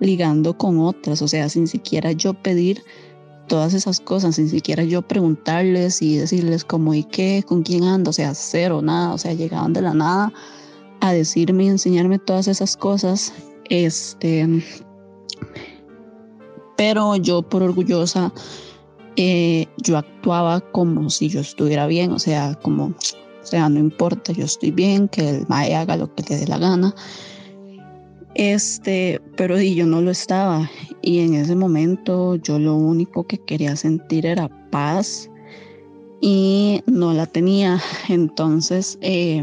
ligando 0.00 0.58
con 0.58 0.80
otras, 0.80 1.22
o 1.22 1.28
sea, 1.28 1.48
sin 1.48 1.68
siquiera 1.68 2.10
yo 2.10 2.34
pedir 2.34 2.82
todas 3.46 3.72
esas 3.72 4.00
cosas, 4.00 4.34
sin 4.34 4.48
siquiera 4.48 4.82
yo 4.82 5.02
preguntarles 5.02 6.02
y 6.02 6.16
decirles 6.16 6.64
cómo 6.64 6.92
y 6.92 7.04
qué, 7.04 7.44
con 7.46 7.62
quién 7.62 7.84
ando, 7.84 8.10
o 8.10 8.12
sea, 8.12 8.34
cero, 8.34 8.82
nada, 8.82 9.14
o 9.14 9.18
sea, 9.18 9.32
llegaban 9.32 9.74
de 9.74 9.82
la 9.82 9.94
nada 9.94 10.32
a 11.00 11.12
decirme 11.12 11.64
y 11.64 11.68
enseñarme 11.68 12.18
todas 12.18 12.48
esas 12.48 12.76
cosas. 12.76 13.32
Este, 13.68 14.46
pero 16.76 17.16
yo 17.16 17.42
por 17.42 17.62
orgullosa, 17.62 18.32
eh, 19.16 19.66
yo 19.78 19.98
actuaba 19.98 20.60
como 20.60 21.10
si 21.10 21.28
yo 21.28 21.40
estuviera 21.40 21.86
bien, 21.86 22.12
o 22.12 22.18
sea, 22.18 22.54
como, 22.62 22.86
o 22.86 23.46
sea, 23.46 23.68
no 23.68 23.78
importa, 23.78 24.32
yo 24.32 24.44
estoy 24.44 24.70
bien, 24.70 25.08
que 25.08 25.28
el 25.28 25.46
mae 25.48 25.74
haga 25.74 25.96
lo 25.96 26.14
que 26.14 26.24
le 26.28 26.36
dé 26.36 26.46
la 26.46 26.58
gana. 26.58 26.94
Este, 28.34 29.20
pero 29.36 29.60
yo 29.60 29.86
no 29.86 30.00
lo 30.00 30.10
estaba 30.10 30.70
y 31.02 31.18
en 31.18 31.34
ese 31.34 31.56
momento 31.56 32.36
yo 32.36 32.58
lo 32.58 32.76
único 32.76 33.26
que 33.26 33.38
quería 33.38 33.74
sentir 33.74 34.24
era 34.24 34.48
paz 34.70 35.28
y 36.20 36.80
no 36.86 37.12
la 37.12 37.26
tenía. 37.26 37.80
Entonces, 38.08 38.98
eh, 39.02 39.42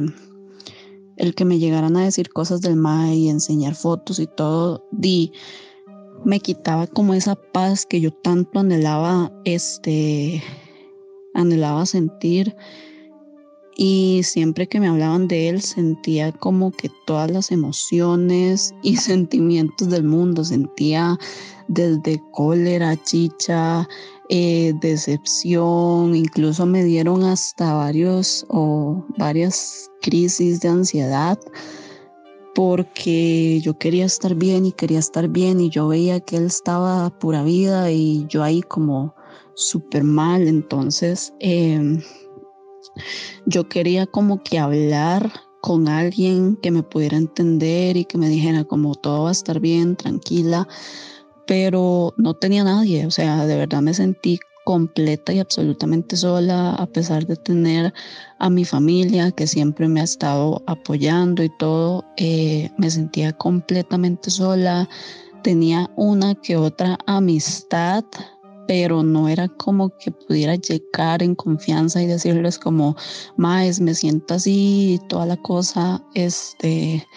el 1.18 1.36
que 1.36 1.46
me 1.46 1.60
llegaran 1.60 1.98
a 1.98 2.04
decir 2.04 2.30
cosas 2.30 2.62
del 2.62 2.76
mae 2.76 3.16
y 3.16 3.30
enseñar 3.30 3.76
fotos 3.76 4.20
y 4.20 4.28
todo, 4.28 4.86
di, 4.92 5.32
me 6.24 6.40
quitaba 6.40 6.88
como 6.88 7.14
esa 7.14 7.36
paz 7.36 7.86
que 7.86 8.02
yo 8.02 8.12
tanto 8.12 8.60
anhelaba, 8.60 9.32
este, 9.46 10.42
anhelaba 11.34 11.86
sentir. 11.86 12.56
Y 13.80 14.22
siempre 14.24 14.68
que 14.68 14.80
me 14.80 14.88
hablaban 14.88 15.28
de 15.28 15.50
él 15.50 15.62
sentía 15.62 16.32
como 16.32 16.72
que 16.72 16.90
todas 17.06 17.30
las 17.30 17.52
emociones 17.52 18.74
y 18.82 18.96
sentimientos 18.98 19.90
del 19.90 20.04
mundo, 20.04 20.44
sentía 20.44 21.20
desde 21.68 22.20
cólera, 22.32 22.96
chicha, 23.04 23.88
eh, 24.30 24.74
decepción, 24.82 26.16
incluso 26.16 26.66
me 26.66 26.84
dieron 26.84 27.24
hasta 27.24 27.74
varios 27.74 28.46
o 28.50 29.06
varias 29.18 29.90
crisis 30.02 30.60
de 30.62 30.70
ansiedad 30.70 31.40
porque 32.58 33.62
yo 33.62 33.78
quería 33.78 34.06
estar 34.06 34.34
bien 34.34 34.66
y 34.66 34.72
quería 34.72 34.98
estar 34.98 35.28
bien 35.28 35.62
y 35.62 35.70
yo 35.70 35.88
veía 35.88 36.20
que 36.20 36.38
él 36.38 36.46
estaba 36.48 37.10
pura 37.20 37.44
vida 37.44 37.92
y 37.92 38.26
yo 38.30 38.42
ahí 38.42 38.64
como 38.64 39.14
súper 39.54 40.04
mal. 40.04 40.48
Entonces 40.48 41.36
em, 41.40 42.02
yo 43.46 43.70
quería 43.70 44.08
como 44.08 44.42
que 44.42 44.58
hablar 44.58 45.32
con 45.62 45.88
alguien 45.88 46.56
que 46.56 46.72
me 46.72 46.82
pudiera 46.82 47.18
entender 47.18 47.96
y 47.96 48.06
que 48.06 48.18
me 48.18 48.28
dijera 48.28 48.64
como 48.64 48.96
todo 48.96 49.24
va 49.24 49.30
a 49.30 49.34
estar 49.34 49.60
bien, 49.60 49.96
tranquila, 49.96 50.68
pero 51.48 52.14
no 52.18 52.36
tenía 52.36 52.64
nadie, 52.64 53.06
o 53.06 53.12
sea, 53.12 53.46
de 53.46 53.58
verdad 53.58 53.82
me 53.82 53.94
sentí 53.94 54.40
completa 54.68 55.32
y 55.32 55.40
absolutamente 55.40 56.18
sola, 56.18 56.76
a 56.76 56.86
pesar 56.88 57.26
de 57.26 57.38
tener 57.38 57.94
a 58.38 58.50
mi 58.50 58.66
familia 58.66 59.32
que 59.32 59.48
siempre 59.48 59.88
me 59.88 60.02
ha 60.02 60.04
estado 60.04 60.62
apoyando 60.68 61.42
y 61.42 61.50
todo, 61.58 62.04
eh, 62.18 62.70
me 62.78 62.92
sentía 62.92 63.32
completamente 63.32 64.30
sola, 64.30 64.90
tenía 65.42 65.90
una 65.96 66.36
que 66.36 66.58
otra 66.58 66.98
amistad, 67.06 68.04
pero 68.68 69.04
no 69.04 69.30
era 69.30 69.48
como 69.48 69.90
que 70.00 70.12
pudiera 70.12 70.56
llegar 70.56 71.24
en 71.24 71.36
confianza 71.36 72.04
y 72.04 72.08
decirles 72.08 72.60
como, 72.60 72.98
Maes, 73.38 73.80
me 73.80 73.96
siento 73.96 74.34
así 74.34 74.96
y 74.96 75.08
toda 75.08 75.26
la 75.28 75.38
cosa, 75.38 76.04
este, 76.14 77.08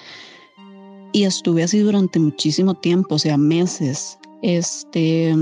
y 1.13 1.25
estuve 1.25 1.63
así 1.63 1.81
durante 1.81 2.19
muchísimo 2.19 2.75
tiempo, 2.75 3.17
o 3.17 3.19
sea, 3.19 3.37
meses, 3.37 4.19
este, 4.43 5.35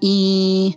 y 0.00 0.76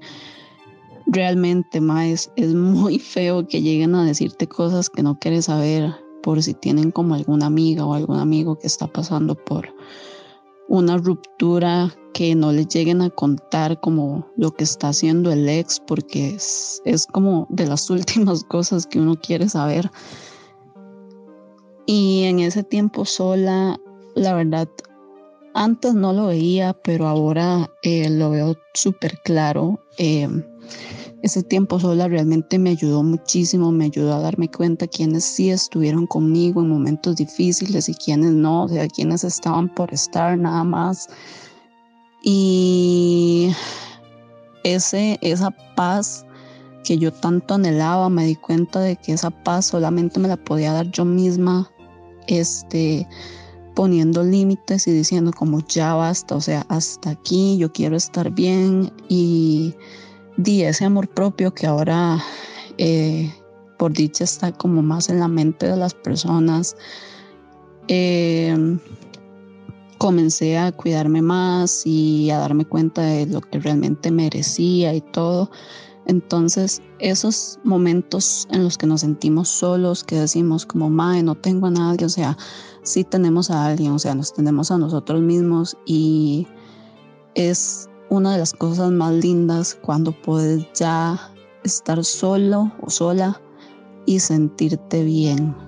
realmente, 1.08 1.82
más 1.82 2.32
es 2.36 2.54
muy 2.54 3.00
feo 3.00 3.48
que 3.48 3.62
lleguen 3.62 3.96
a 3.96 4.06
decirte 4.06 4.48
cosas 4.48 4.90
que 4.90 5.04
no 5.04 5.20
quieres 5.20 5.46
saber 5.46 5.94
por 6.24 6.42
si 6.42 6.54
tienen 6.54 6.92
como 6.92 7.16
alguna 7.16 7.46
amiga 7.46 7.86
o 7.86 7.94
algún 7.94 8.18
amigo 8.18 8.58
que 8.58 8.68
está 8.68 8.88
pasando 8.88 9.36
por 9.36 9.74
una 10.68 10.98
ruptura 10.98 11.94
que 12.14 12.34
no 12.34 12.52
le 12.52 12.66
lleguen 12.66 13.02
a 13.02 13.10
contar 13.10 13.80
como 13.80 14.28
lo 14.36 14.52
que 14.52 14.64
está 14.64 14.90
haciendo 14.90 15.32
el 15.32 15.48
ex 15.48 15.80
porque 15.80 16.36
es, 16.36 16.82
es 16.86 17.06
como 17.06 17.46
de 17.50 17.68
las 17.68 17.90
últimas 17.92 18.44
cosas 18.44 18.88
que 18.88 19.00
uno 19.00 19.16
quiere 19.16 19.50
saber. 19.50 19.92
Y 21.86 22.24
en 22.24 22.40
ese 22.40 22.64
tiempo 22.64 23.06
sola, 23.06 23.80
la 24.16 24.34
verdad, 24.34 24.68
antes 25.54 25.94
no 25.94 26.14
lo 26.14 26.28
veía, 26.28 26.74
pero 26.84 27.08
ahora 27.08 27.70
eh, 27.84 28.10
lo 28.10 28.32
veo 28.32 28.56
súper 28.74 29.20
claro. 29.24 29.80
Eh, 29.98 30.28
ese 31.22 31.42
tiempo 31.42 31.80
sola 31.80 32.08
realmente 32.08 32.60
me 32.60 32.72
ayudó 32.72 33.02
muchísimo, 33.02 33.72
me 33.72 33.86
ayudó 33.86 34.14
a 34.14 34.20
darme 34.20 34.50
cuenta 34.50 34.86
quiénes 34.86 35.24
sí 35.24 35.50
estuvieron 35.50 36.06
conmigo 36.08 36.62
en 36.62 36.70
momentos 36.70 37.16
difíciles 37.16 37.90
y 37.90 37.96
quiénes 37.96 38.32
no, 38.32 38.66
o 38.66 38.68
sea, 38.68 38.88
quiénes 38.88 39.24
estaban 39.24 39.74
por 39.74 39.94
estar 39.94 40.38
nada 40.38 40.64
más. 40.64 41.08
Y 42.22 43.52
ese, 44.64 45.18
esa 45.22 45.52
paz 45.76 46.26
que 46.84 46.98
yo 46.98 47.12
tanto 47.12 47.56
anhelaba, 47.56 48.10
me 48.10 48.26
di 48.26 48.36
cuenta 48.36 48.80
de 48.80 48.96
que 48.96 49.14
esa 49.14 49.32
paz 49.32 49.68
solamente 49.68 50.20
me 50.20 50.28
la 50.28 50.38
podía 50.38 50.74
dar 50.74 50.92
yo 50.92 51.06
misma. 51.06 51.72
Este, 52.28 53.08
poniendo 53.76 54.24
límites 54.24 54.88
y 54.88 54.92
diciendo 54.92 55.32
como 55.36 55.60
ya 55.68 55.94
basta, 55.94 56.36
o 56.36 56.42
sea, 56.42 56.66
hasta 56.70 57.12
aquí, 57.12 57.58
yo 57.58 57.72
quiero 57.72 57.96
estar 57.96 58.32
bien 58.32 58.92
y 59.10 59.76
di 60.38 60.64
ese 60.64 60.86
amor 60.86 61.08
propio 61.08 61.54
que 61.54 61.68
ahora 61.68 62.24
eh, 62.78 63.32
por 63.78 63.94
dicha 63.94 64.24
está 64.24 64.52
como 64.52 64.82
más 64.82 65.10
en 65.10 65.20
la 65.20 65.28
mente 65.28 65.68
de 65.68 65.78
las 65.78 65.94
personas. 65.94 66.76
Em, 67.88 68.80
comencé 69.98 70.58
a 70.58 70.72
cuidarme 70.72 71.22
más 71.22 71.86
y 71.86 72.30
a 72.32 72.40
darme 72.40 72.66
cuenta 72.66 73.02
de 73.02 73.26
lo 73.28 73.42
que 73.42 73.60
realmente 73.60 74.10
merecía 74.12 74.94
y 74.94 75.02
todo. 75.02 75.52
Entonces, 76.08 76.82
esos 77.00 77.60
momentos 77.64 78.48
en 78.52 78.64
los 78.64 78.78
que 78.78 78.88
nos 78.88 79.02
sentimos 79.02 79.50
solos, 79.50 80.04
que 80.04 80.20
decimos 80.20 80.66
como, 80.66 80.90
mae, 80.90 81.24
no 81.24 81.36
tengo 81.36 81.68
a 81.68 81.72
nadie, 81.72 82.06
o 82.06 82.10
sea, 82.10 82.38
sí 82.84 83.04
tenemos 83.04 83.50
a 83.50 83.66
alguien, 83.66 83.92
o 83.92 84.00
sea, 84.00 84.14
nos 84.14 84.34
tenemos 84.34 84.72
a 84.72 84.78
nosotros 84.78 85.22
mismos 85.22 85.76
y 85.86 86.48
es 87.34 87.90
una 88.10 88.34
de 88.34 88.40
las 88.40 88.54
cosas 88.54 88.92
más 88.92 89.14
lindas 89.14 89.78
cuando 89.82 90.12
puedes 90.12 90.68
ya 90.74 91.32
estar 91.64 92.04
solo 92.04 92.72
o 92.82 92.90
sola 92.90 93.42
y 94.06 94.20
sentirte 94.20 95.04
bien. 95.04 95.65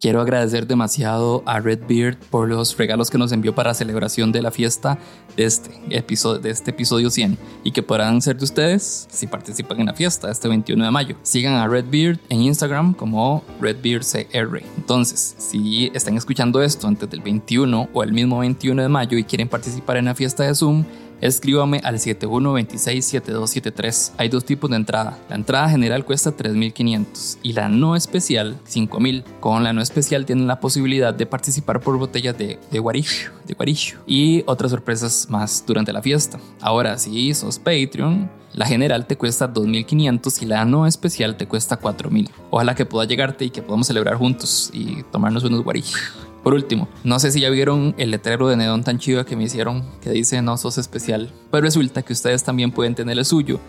Quiero 0.00 0.22
agradecer 0.22 0.66
demasiado 0.66 1.42
a 1.44 1.60
Redbeard 1.60 2.16
por 2.30 2.48
los 2.48 2.74
regalos 2.78 3.10
que 3.10 3.18
nos 3.18 3.32
envió 3.32 3.54
para 3.54 3.74
celebración 3.74 4.32
de 4.32 4.40
la 4.40 4.50
fiesta 4.50 4.98
de 5.36 5.44
este 5.44 5.78
episodio, 5.90 6.40
de 6.40 6.48
este 6.48 6.70
episodio 6.70 7.10
100 7.10 7.36
y 7.64 7.72
que 7.72 7.82
podrán 7.82 8.22
ser 8.22 8.38
de 8.38 8.44
ustedes 8.44 9.06
si 9.10 9.26
participan 9.26 9.78
en 9.80 9.86
la 9.86 9.92
fiesta 9.92 10.30
este 10.30 10.48
21 10.48 10.86
de 10.86 10.90
mayo. 10.90 11.16
Sigan 11.22 11.52
a 11.52 11.68
Redbeard 11.68 12.18
en 12.30 12.40
Instagram 12.40 12.94
como 12.94 13.44
RedbeardCR. 13.60 14.62
Entonces, 14.78 15.34
si 15.36 15.90
están 15.92 16.16
escuchando 16.16 16.62
esto 16.62 16.88
antes 16.88 17.10
del 17.10 17.20
21 17.20 17.90
o 17.92 18.02
el 18.02 18.14
mismo 18.14 18.38
21 18.38 18.80
de 18.80 18.88
mayo 18.88 19.18
y 19.18 19.24
quieren 19.24 19.48
participar 19.48 19.98
en 19.98 20.06
la 20.06 20.14
fiesta 20.14 20.44
de 20.44 20.54
Zoom, 20.54 20.82
escríbame 21.20 21.80
al 21.84 21.98
71267273. 21.98 24.12
Hay 24.16 24.28
dos 24.28 24.44
tipos 24.44 24.70
de 24.70 24.76
entrada. 24.76 25.18
La 25.28 25.34
entrada 25.36 25.68
general 25.68 26.04
cuesta 26.04 26.36
3.500 26.36 27.38
y 27.42 27.52
la 27.52 27.68
no 27.68 27.94
especial 27.96 28.58
5.000. 28.68 29.24
Con 29.40 29.64
la 29.64 29.72
no 29.72 29.82
especial 29.82 30.26
tienen 30.26 30.46
la 30.46 30.60
posibilidad 30.60 31.12
de 31.14 31.26
participar 31.26 31.80
por 31.80 31.98
botellas 31.98 32.38
de, 32.38 32.60
de 32.70 32.78
guarillo, 32.78 33.32
de 33.46 33.54
guarillo 33.54 33.98
y 34.06 34.44
otras 34.46 34.70
sorpresas 34.70 35.26
más 35.30 35.64
durante 35.66 35.92
la 35.92 36.02
fiesta. 36.02 36.38
Ahora, 36.60 36.98
si 36.98 37.34
sos 37.34 37.58
Patreon, 37.58 38.30
la 38.52 38.66
general 38.66 39.06
te 39.06 39.16
cuesta 39.16 39.52
2.500 39.52 40.42
y 40.42 40.46
la 40.46 40.64
no 40.64 40.86
especial 40.86 41.36
te 41.36 41.46
cuesta 41.46 41.80
4.000. 41.80 42.30
Ojalá 42.50 42.74
que 42.74 42.84
pueda 42.84 43.06
llegarte 43.06 43.44
y 43.44 43.50
que 43.50 43.62
podamos 43.62 43.86
celebrar 43.86 44.16
juntos 44.16 44.70
y 44.72 45.04
tomarnos 45.04 45.44
unos 45.44 45.62
guarillos. 45.62 46.29
Por 46.42 46.54
último, 46.54 46.88
no 47.04 47.18
sé 47.18 47.30
si 47.30 47.40
ya 47.40 47.50
vieron 47.50 47.94
el 47.98 48.10
letrero 48.10 48.48
de 48.48 48.56
neón 48.56 48.82
tan 48.82 48.98
chido 48.98 49.24
que 49.26 49.36
me 49.36 49.44
hicieron 49.44 49.84
que 50.00 50.10
dice 50.10 50.40
no 50.40 50.56
sos 50.56 50.78
especial, 50.78 51.30
pero 51.50 51.62
resulta 51.62 52.02
que 52.02 52.14
ustedes 52.14 52.44
también 52.44 52.72
pueden 52.72 52.94
tener 52.94 53.18
el 53.18 53.24
suyo 53.24 53.60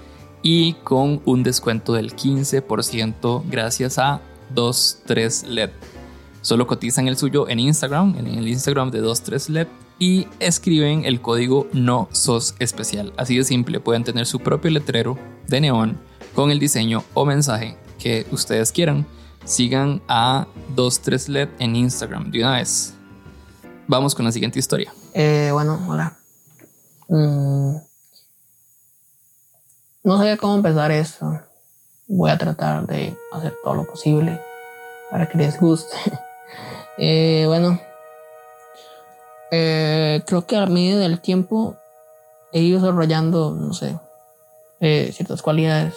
y 0.41 0.73
con 0.83 1.21
un 1.25 1.43
descuento 1.43 1.93
del 1.93 2.15
15% 2.15 3.43
gracias 3.49 3.97
a 3.99 4.21
23LED. 4.55 5.71
Solo 6.41 6.65
cotizan 6.65 7.07
el 7.07 7.17
suyo 7.17 7.47
en 7.49 7.59
Instagram, 7.59 8.15
en 8.17 8.27
el 8.27 8.47
Instagram 8.47 8.89
de 8.89 9.03
23LED 9.03 9.67
y 9.99 10.27
escriben 10.39 11.05
el 11.05 11.21
código 11.21 11.67
no 11.73 12.09
sos 12.11 12.55
especial. 12.59 13.13
Así 13.17 13.37
de 13.37 13.43
simple, 13.43 13.79
pueden 13.79 14.03
tener 14.03 14.25
su 14.25 14.39
propio 14.39 14.71
letrero 14.71 15.17
de 15.47 15.61
neón 15.61 15.99
con 16.33 16.49
el 16.49 16.59
diseño 16.59 17.03
o 17.13 17.25
mensaje 17.25 17.77
que 17.99 18.25
ustedes 18.31 18.71
quieran 18.71 19.05
sigan 19.45 20.01
a 20.07 20.48
23LED 20.75 21.50
en 21.60 21.75
Instagram 21.75 22.31
de 22.31 22.39
una 22.39 22.57
vez. 22.57 22.93
Vamos 23.88 24.15
con 24.15 24.25
la 24.25 24.31
siguiente 24.31 24.60
historia. 24.60 24.93
Eh, 25.13 25.50
bueno, 25.51 25.79
hola. 25.88 26.17
Mm, 27.10 27.75
no 30.03 30.17
sabía 30.17 30.38
cómo 30.38 30.55
empezar 30.55 30.91
esto. 30.91 31.39
Voy 32.07 32.31
a 32.31 32.38
tratar 32.38 32.86
de 32.88 33.17
hacer 33.31 33.55
todo 33.63 33.75
lo 33.75 33.86
posible 33.86 34.39
para 35.10 35.27
que 35.27 35.38
les 35.38 35.60
guste. 35.60 35.95
eh, 36.98 37.45
bueno, 37.48 37.79
eh, 39.51 40.24
creo 40.25 40.45
que 40.48 40.55
a 40.55 40.65
medida 40.65 41.00
del 41.00 41.19
tiempo 41.19 41.75
he 42.53 42.62
ido 42.62 42.79
desarrollando, 42.79 43.51
no 43.51 43.74
sé, 43.74 44.00
eh, 44.79 45.12
ciertas 45.13 45.41
cualidades 45.41 45.93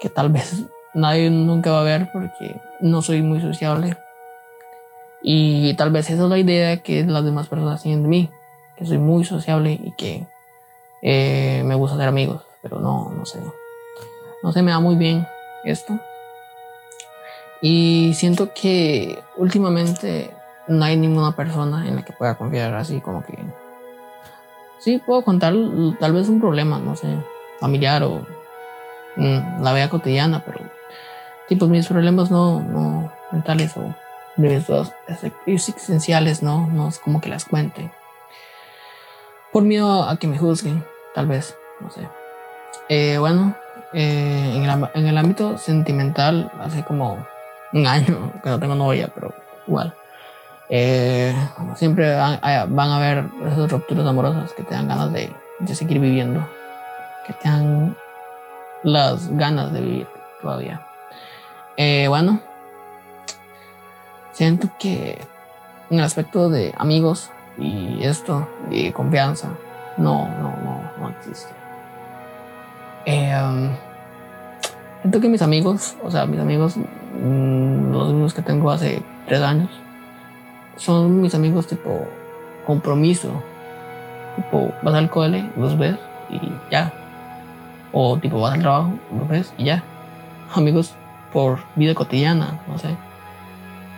que 0.00 0.08
tal 0.10 0.30
vez 0.30 0.52
nadie 0.96 1.30
nunca 1.30 1.70
va 1.70 1.80
a 1.80 1.84
ver 1.84 2.10
porque 2.10 2.56
no 2.80 3.02
soy 3.02 3.22
muy 3.22 3.40
sociable. 3.40 3.96
Y 5.22 5.74
tal 5.74 5.90
vez 5.90 6.10
esa 6.10 6.24
es 6.24 6.28
la 6.28 6.38
idea 6.38 6.78
que 6.78 7.04
las 7.04 7.24
demás 7.24 7.48
personas 7.48 7.82
tienen 7.82 8.02
de 8.02 8.08
mí, 8.08 8.30
que 8.76 8.86
soy 8.86 8.98
muy 8.98 9.24
sociable 9.24 9.72
y 9.72 9.92
que 9.92 10.26
eh, 11.02 11.62
me 11.64 11.74
gusta 11.74 11.96
hacer 11.96 12.08
amigos, 12.08 12.42
pero 12.62 12.80
no, 12.80 13.12
no 13.16 13.26
sé. 13.26 13.40
No 14.42 14.52
se 14.52 14.62
me 14.62 14.70
da 14.70 14.80
muy 14.80 14.96
bien 14.96 15.26
esto. 15.64 15.98
Y 17.60 18.12
siento 18.14 18.52
que 18.54 19.22
últimamente 19.36 20.30
no 20.68 20.84
hay 20.84 20.96
ninguna 20.96 21.32
persona 21.32 21.86
en 21.86 21.96
la 21.96 22.04
que 22.04 22.12
pueda 22.12 22.36
confiar 22.36 22.74
así 22.74 23.00
como 23.00 23.24
que... 23.24 23.38
Sí, 24.78 25.02
puedo 25.04 25.22
contar 25.22 25.54
tal 25.98 26.12
vez 26.12 26.28
un 26.28 26.40
problema, 26.40 26.78
no 26.78 26.96
sé, 26.96 27.08
familiar 27.58 28.02
o 28.04 28.24
mm, 29.16 29.62
la 29.62 29.72
vida 29.72 29.88
cotidiana, 29.88 30.42
pero 30.44 30.60
tipo 31.48 31.66
mis 31.66 31.86
problemas 31.86 32.30
no, 32.30 32.60
no 32.60 33.12
mentales 33.32 33.76
o 33.76 33.94
existenciales, 35.46 36.42
no, 36.42 36.66
no 36.66 36.88
es 36.88 36.98
como 36.98 37.20
que 37.20 37.28
las 37.28 37.44
cuente. 37.44 37.90
Por 39.52 39.62
miedo 39.62 40.02
a 40.02 40.16
que 40.16 40.26
me 40.26 40.38
juzguen, 40.38 40.84
tal 41.14 41.26
vez, 41.26 41.56
no 41.80 41.90
sé. 41.90 42.06
Eh, 42.88 43.16
bueno, 43.18 43.54
eh, 43.92 44.52
en, 44.54 44.64
el, 44.64 44.88
en, 44.94 45.06
el, 45.06 45.18
ámbito 45.18 45.56
sentimental, 45.58 46.50
hace 46.60 46.84
como 46.84 47.26
un 47.72 47.86
año 47.86 48.32
que 48.42 48.50
no 48.50 48.60
tengo 48.60 48.74
novia, 48.74 49.10
pero 49.14 49.32
igual. 49.66 49.94
Eh, 50.68 51.34
siempre 51.76 52.14
van, 52.16 52.40
van, 52.42 52.90
a 52.90 52.96
haber 52.96 53.24
esas 53.46 53.70
rupturas 53.70 54.06
amorosas 54.06 54.52
que 54.52 54.64
te 54.64 54.74
dan 54.74 54.88
ganas 54.88 55.12
de, 55.12 55.32
de 55.60 55.74
seguir 55.74 56.00
viviendo, 56.00 56.46
que 57.26 57.32
te 57.34 57.48
dan 57.48 57.96
las 58.82 59.28
ganas 59.30 59.72
de 59.72 59.80
vivir 59.80 60.08
todavía. 60.42 60.86
Eh, 61.76 62.06
bueno, 62.08 62.40
siento 64.32 64.68
que 64.78 65.18
en 65.90 65.98
el 65.98 66.04
aspecto 66.04 66.48
de 66.48 66.74
amigos 66.78 67.30
y 67.58 68.02
esto, 68.02 68.48
y 68.70 68.92
confianza, 68.92 69.48
no, 69.96 70.28
no, 70.28 70.54
no, 70.62 70.80
no 70.98 71.08
existe. 71.10 71.52
Eh, 73.04 73.32
um, 73.40 73.70
siento 75.02 75.20
que 75.20 75.28
mis 75.28 75.42
amigos, 75.42 75.96
o 76.02 76.10
sea, 76.10 76.26
mis 76.26 76.40
amigos, 76.40 76.76
mm, 76.76 77.92
los 77.92 78.08
mismos 78.08 78.34
que 78.34 78.42
tengo 78.42 78.70
hace 78.70 79.02
tres 79.26 79.42
años, 79.42 79.70
son 80.76 81.20
mis 81.20 81.34
amigos 81.34 81.66
tipo 81.66 82.06
compromiso. 82.66 83.30
Tipo, 84.36 84.72
vas 84.82 84.94
al 84.94 85.08
cole, 85.08 85.48
los 85.56 85.78
ves 85.78 85.96
y 86.28 86.40
ya. 86.70 86.92
O 87.92 88.18
tipo, 88.18 88.40
vas 88.40 88.54
al 88.54 88.60
trabajo, 88.60 88.92
los 89.16 89.28
ves 89.28 89.52
y 89.56 89.64
ya. 89.64 89.82
Amigos 90.54 90.94
por 91.36 91.58
vida 91.74 91.94
cotidiana, 91.94 92.62
no 92.66 92.78
sé. 92.78 92.96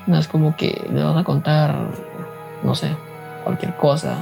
No 0.09 0.19
es 0.19 0.27
como 0.27 0.57
que 0.57 0.85
le 0.93 1.05
vas 1.05 1.17
a 1.17 1.23
contar, 1.23 1.73
no 2.65 2.75
sé, 2.75 2.97
cualquier 3.45 3.77
cosa. 3.77 4.17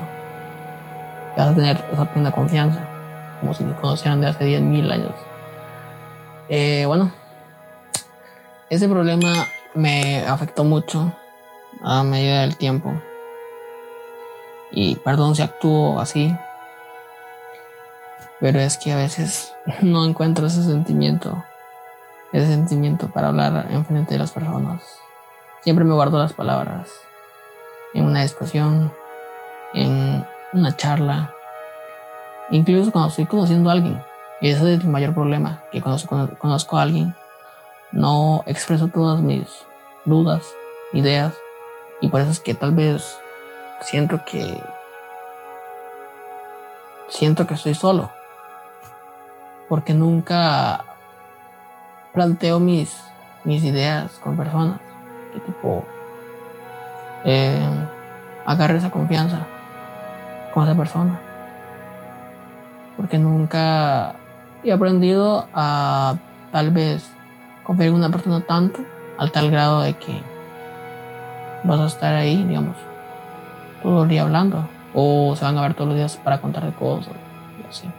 Vas 1.35 1.49
a 1.49 1.55
tener 1.55 1.83
esa 1.91 2.05
plena 2.13 2.31
confianza, 2.31 2.87
como 3.41 3.55
si 3.55 3.65
te 3.65 3.73
conocieran 3.77 4.21
de 4.21 4.27
hace 4.27 4.45
10.000 4.45 4.93
años. 4.93 5.15
Eh, 6.51 6.85
bueno, 6.87 7.11
ese 8.69 8.87
problema 8.87 9.47
me 9.73 10.27
afectó 10.27 10.65
mucho 10.65 11.11
a 11.83 12.03
medida 12.03 12.43
del 12.43 12.59
tiempo. 12.59 13.01
Y 14.71 14.97
perdón 14.97 15.35
si 15.35 15.41
actúo 15.41 16.01
así, 16.01 16.37
pero 18.41 18.61
es 18.61 18.77
que 18.77 18.93
a 18.93 18.97
veces 18.97 19.55
no 19.81 20.05
encuentro 20.05 20.49
ese 20.49 20.63
sentimiento 20.63 21.43
ese 22.33 22.47
sentimiento 22.47 23.09
para 23.09 23.29
hablar 23.29 23.67
en 23.71 23.85
frente 23.85 24.15
de 24.15 24.19
las 24.19 24.33
personas. 24.33 24.83
Siempre 25.63 25.85
me 25.85 25.95
guardo 25.95 26.19
las 26.19 26.33
palabras 26.33 26.91
en 27.95 28.05
una 28.05 28.23
discusión, 28.23 28.93
en 29.75 30.27
una 30.53 30.77
charla, 30.77 31.33
incluso 32.51 32.93
cuando 32.93 33.09
estoy 33.09 33.27
conociendo 33.27 33.71
a 33.71 33.73
alguien. 33.73 34.03
Y 34.41 34.51
ese 34.51 34.75
es 34.75 34.85
mi 34.85 34.91
mayor 34.91 35.15
problema, 35.15 35.63
que 35.73 35.81
cuando 35.81 36.37
conozco 36.39 36.77
a 36.77 36.83
alguien 36.83 37.15
no 37.93 38.43
expreso 38.47 38.89
todas 38.89 39.21
mis 39.21 39.49
dudas, 40.05 40.43
ideas, 40.93 41.35
y 42.01 42.09
por 42.09 42.21
eso 42.21 42.31
es 42.31 42.41
que 42.41 42.55
tal 42.55 42.73
vez 42.73 43.19
siento 43.81 44.21
que 44.25 44.63
siento 47.09 47.47
que 47.47 47.55
estoy 47.55 47.75
solo, 47.75 48.11
porque 49.69 49.95
nunca 49.95 50.85
planteo 52.17 52.59
mis, 52.59 52.99
mis 53.45 53.63
ideas 53.63 54.11
con 54.25 54.39
personas 54.39 54.81
que 55.35 55.41
tipo 55.41 55.85
eh, 57.27 57.69
agarre 58.47 58.79
esa 58.79 58.91
confianza 58.91 59.47
con 60.55 60.65
esa 60.65 60.75
persona. 60.75 61.21
Porque 62.97 63.19
nunca 63.19 64.15
he 64.65 64.73
aprendido 64.73 65.47
a 65.53 66.17
tal 66.53 66.71
vez 66.71 67.07
confiar 67.65 67.91
en 67.91 67.97
una 67.97 68.09
persona 68.09 68.41
tanto 68.41 68.81
al 69.19 69.31
tal 69.31 69.51
grado 69.51 69.83
de 69.83 69.93
que 69.93 70.23
vas 71.65 71.81
a 71.81 71.87
estar 71.87 72.15
ahí, 72.15 72.43
digamos, 72.45 72.77
todo 73.83 74.05
el 74.05 74.09
día 74.09 74.23
hablando. 74.23 74.67
O 74.95 75.37
se 75.37 75.45
van 75.45 75.59
a 75.59 75.61
ver 75.61 75.75
todos 75.75 75.89
los 75.89 75.99
días 75.99 76.17
para 76.17 76.41
contar 76.41 76.65
de 76.65 76.73
cosas 76.73 77.13
y 77.61 77.69
así. 77.69 77.91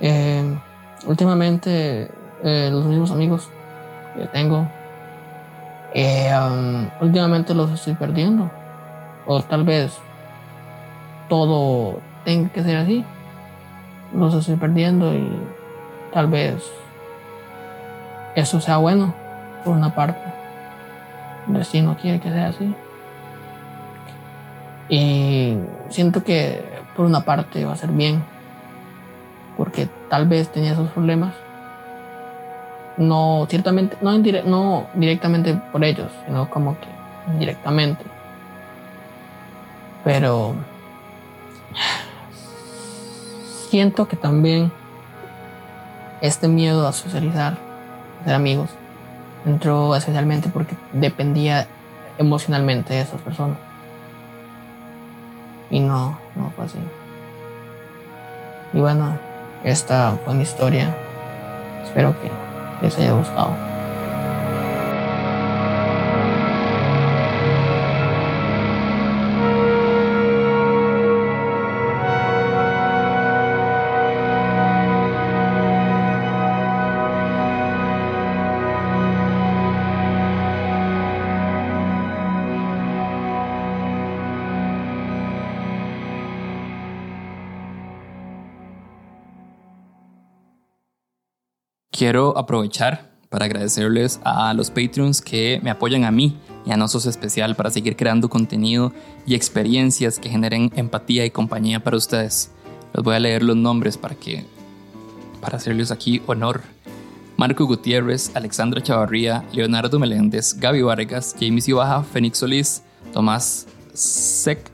Eh, 0.00 0.58
últimamente 1.06 2.10
eh, 2.42 2.70
los 2.72 2.84
mismos 2.86 3.10
amigos 3.10 3.48
que 4.16 4.26
tengo, 4.26 4.66
eh, 5.94 6.30
um, 6.34 6.88
últimamente 7.00 7.54
los 7.54 7.70
estoy 7.70 7.94
perdiendo. 7.94 8.50
O 9.26 9.42
tal 9.42 9.64
vez 9.64 9.98
todo 11.28 12.00
tenga 12.24 12.50
que 12.50 12.62
ser 12.62 12.76
así. 12.76 13.04
Los 14.14 14.34
estoy 14.34 14.56
perdiendo 14.56 15.14
y 15.14 15.30
tal 16.12 16.28
vez 16.28 16.62
eso 18.34 18.60
sea 18.60 18.78
bueno 18.78 19.14
por 19.64 19.76
una 19.76 19.94
parte. 19.94 20.20
el 21.48 21.54
destino 21.54 21.96
quiere 22.00 22.20
que 22.20 22.30
sea 22.30 22.48
así. 22.48 22.74
Y 24.88 25.58
siento 25.90 26.24
que 26.24 26.64
por 26.96 27.04
una 27.04 27.20
parte 27.20 27.64
va 27.64 27.72
a 27.72 27.76
ser 27.76 27.90
bien, 27.90 28.22
porque 29.56 29.88
tal 30.08 30.26
vez 30.26 30.48
tenía 30.48 30.72
esos 30.72 30.90
problemas. 30.90 31.34
No, 32.96 33.46
ciertamente, 33.48 33.96
no, 34.00 34.18
no 34.18 34.86
directamente 34.94 35.54
por 35.70 35.84
ellos, 35.84 36.10
sino 36.26 36.50
como 36.50 36.76
que 36.80 36.88
indirectamente. 37.32 38.04
Pero 40.04 40.54
siento 43.70 44.08
que 44.08 44.16
también 44.16 44.72
este 46.20 46.48
miedo 46.48 46.86
a 46.88 46.92
socializar, 46.92 47.56
a 48.20 48.24
ser 48.24 48.34
amigos, 48.34 48.70
entró 49.46 49.94
especialmente 49.94 50.48
porque 50.48 50.74
dependía 50.92 51.66
emocionalmente 52.18 52.94
de 52.94 53.02
esas 53.02 53.20
personas. 53.20 53.58
Y 55.70 55.80
no, 55.80 56.18
no 56.34 56.50
fue 56.56 56.64
así. 56.64 56.78
Y 58.72 58.80
bueno, 58.80 59.18
esta 59.64 60.16
fue 60.24 60.34
mi 60.34 60.42
historia. 60.42 60.94
Espero 61.84 62.14
que 62.20 62.30
les 62.82 62.96
haya 62.98 63.12
gustado. 63.12 63.77
Quiero 91.98 92.38
aprovechar 92.38 93.10
para 93.28 93.46
agradecerles 93.46 94.20
a 94.22 94.54
los 94.54 94.70
Patreons 94.70 95.20
que 95.20 95.58
me 95.64 95.70
apoyan 95.70 96.04
a 96.04 96.12
mí 96.12 96.38
y 96.64 96.70
a 96.70 96.76
Nosos 96.76 97.06
Especial 97.06 97.56
para 97.56 97.70
seguir 97.70 97.96
creando 97.96 98.28
contenido 98.28 98.92
y 99.26 99.34
experiencias 99.34 100.20
que 100.20 100.28
generen 100.28 100.70
empatía 100.76 101.26
y 101.26 101.32
compañía 101.32 101.82
para 101.82 101.96
ustedes. 101.96 102.52
Les 102.94 103.02
voy 103.02 103.16
a 103.16 103.18
leer 103.18 103.42
los 103.42 103.56
nombres 103.56 103.96
para 103.96 104.14
que 104.14 104.44
para 105.40 105.56
hacerles 105.56 105.90
aquí 105.90 106.22
honor. 106.28 106.62
Marco 107.36 107.66
Gutiérrez, 107.66 108.30
Alexandra 108.36 108.80
Chavarría, 108.80 109.44
Leonardo 109.52 109.98
Meléndez, 109.98 110.54
Gaby 110.54 110.82
Vargas, 110.82 111.34
Jamie 111.36 111.62
Cibaja, 111.62 112.04
Fénix 112.04 112.38
Solís, 112.38 112.84
Tomás 113.12 113.66
Sec, 113.92 114.70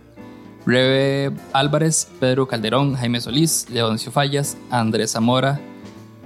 Rebe 0.67 1.35
Álvarez, 1.55 2.07
Pedro 2.21 2.47
Calderón, 2.47 2.97
Jaime 2.97 3.23
Solís, 3.23 3.67
Leoncio 3.71 4.13
Fallas, 4.13 4.59
Andrés 4.69 5.13
Zamora, 5.13 5.59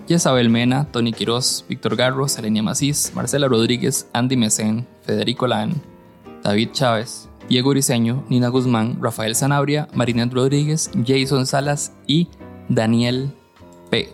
Yesabel 0.08 0.48
Mena, 0.48 0.90
Tony 0.90 1.12
Quiroz, 1.12 1.66
Víctor 1.68 1.94
Garro, 1.94 2.26
Selenia 2.28 2.62
Macís, 2.62 3.12
Marcela 3.14 3.46
Rodríguez, 3.46 4.08
Andy 4.14 4.38
Mesén, 4.38 4.86
Federico 5.02 5.46
Lan, 5.46 5.74
David 6.42 6.70
Chávez, 6.72 7.28
Diego 7.46 7.68
Uriseño, 7.68 8.24
Nina 8.30 8.48
Guzmán, 8.48 8.96
Rafael 9.02 9.34
Sanabria, 9.34 9.86
Marinet 9.92 10.32
Rodríguez, 10.32 10.90
Jason 11.06 11.46
Salas 11.46 11.92
y 12.06 12.28
Daniel 12.70 13.30
P. 13.90 14.08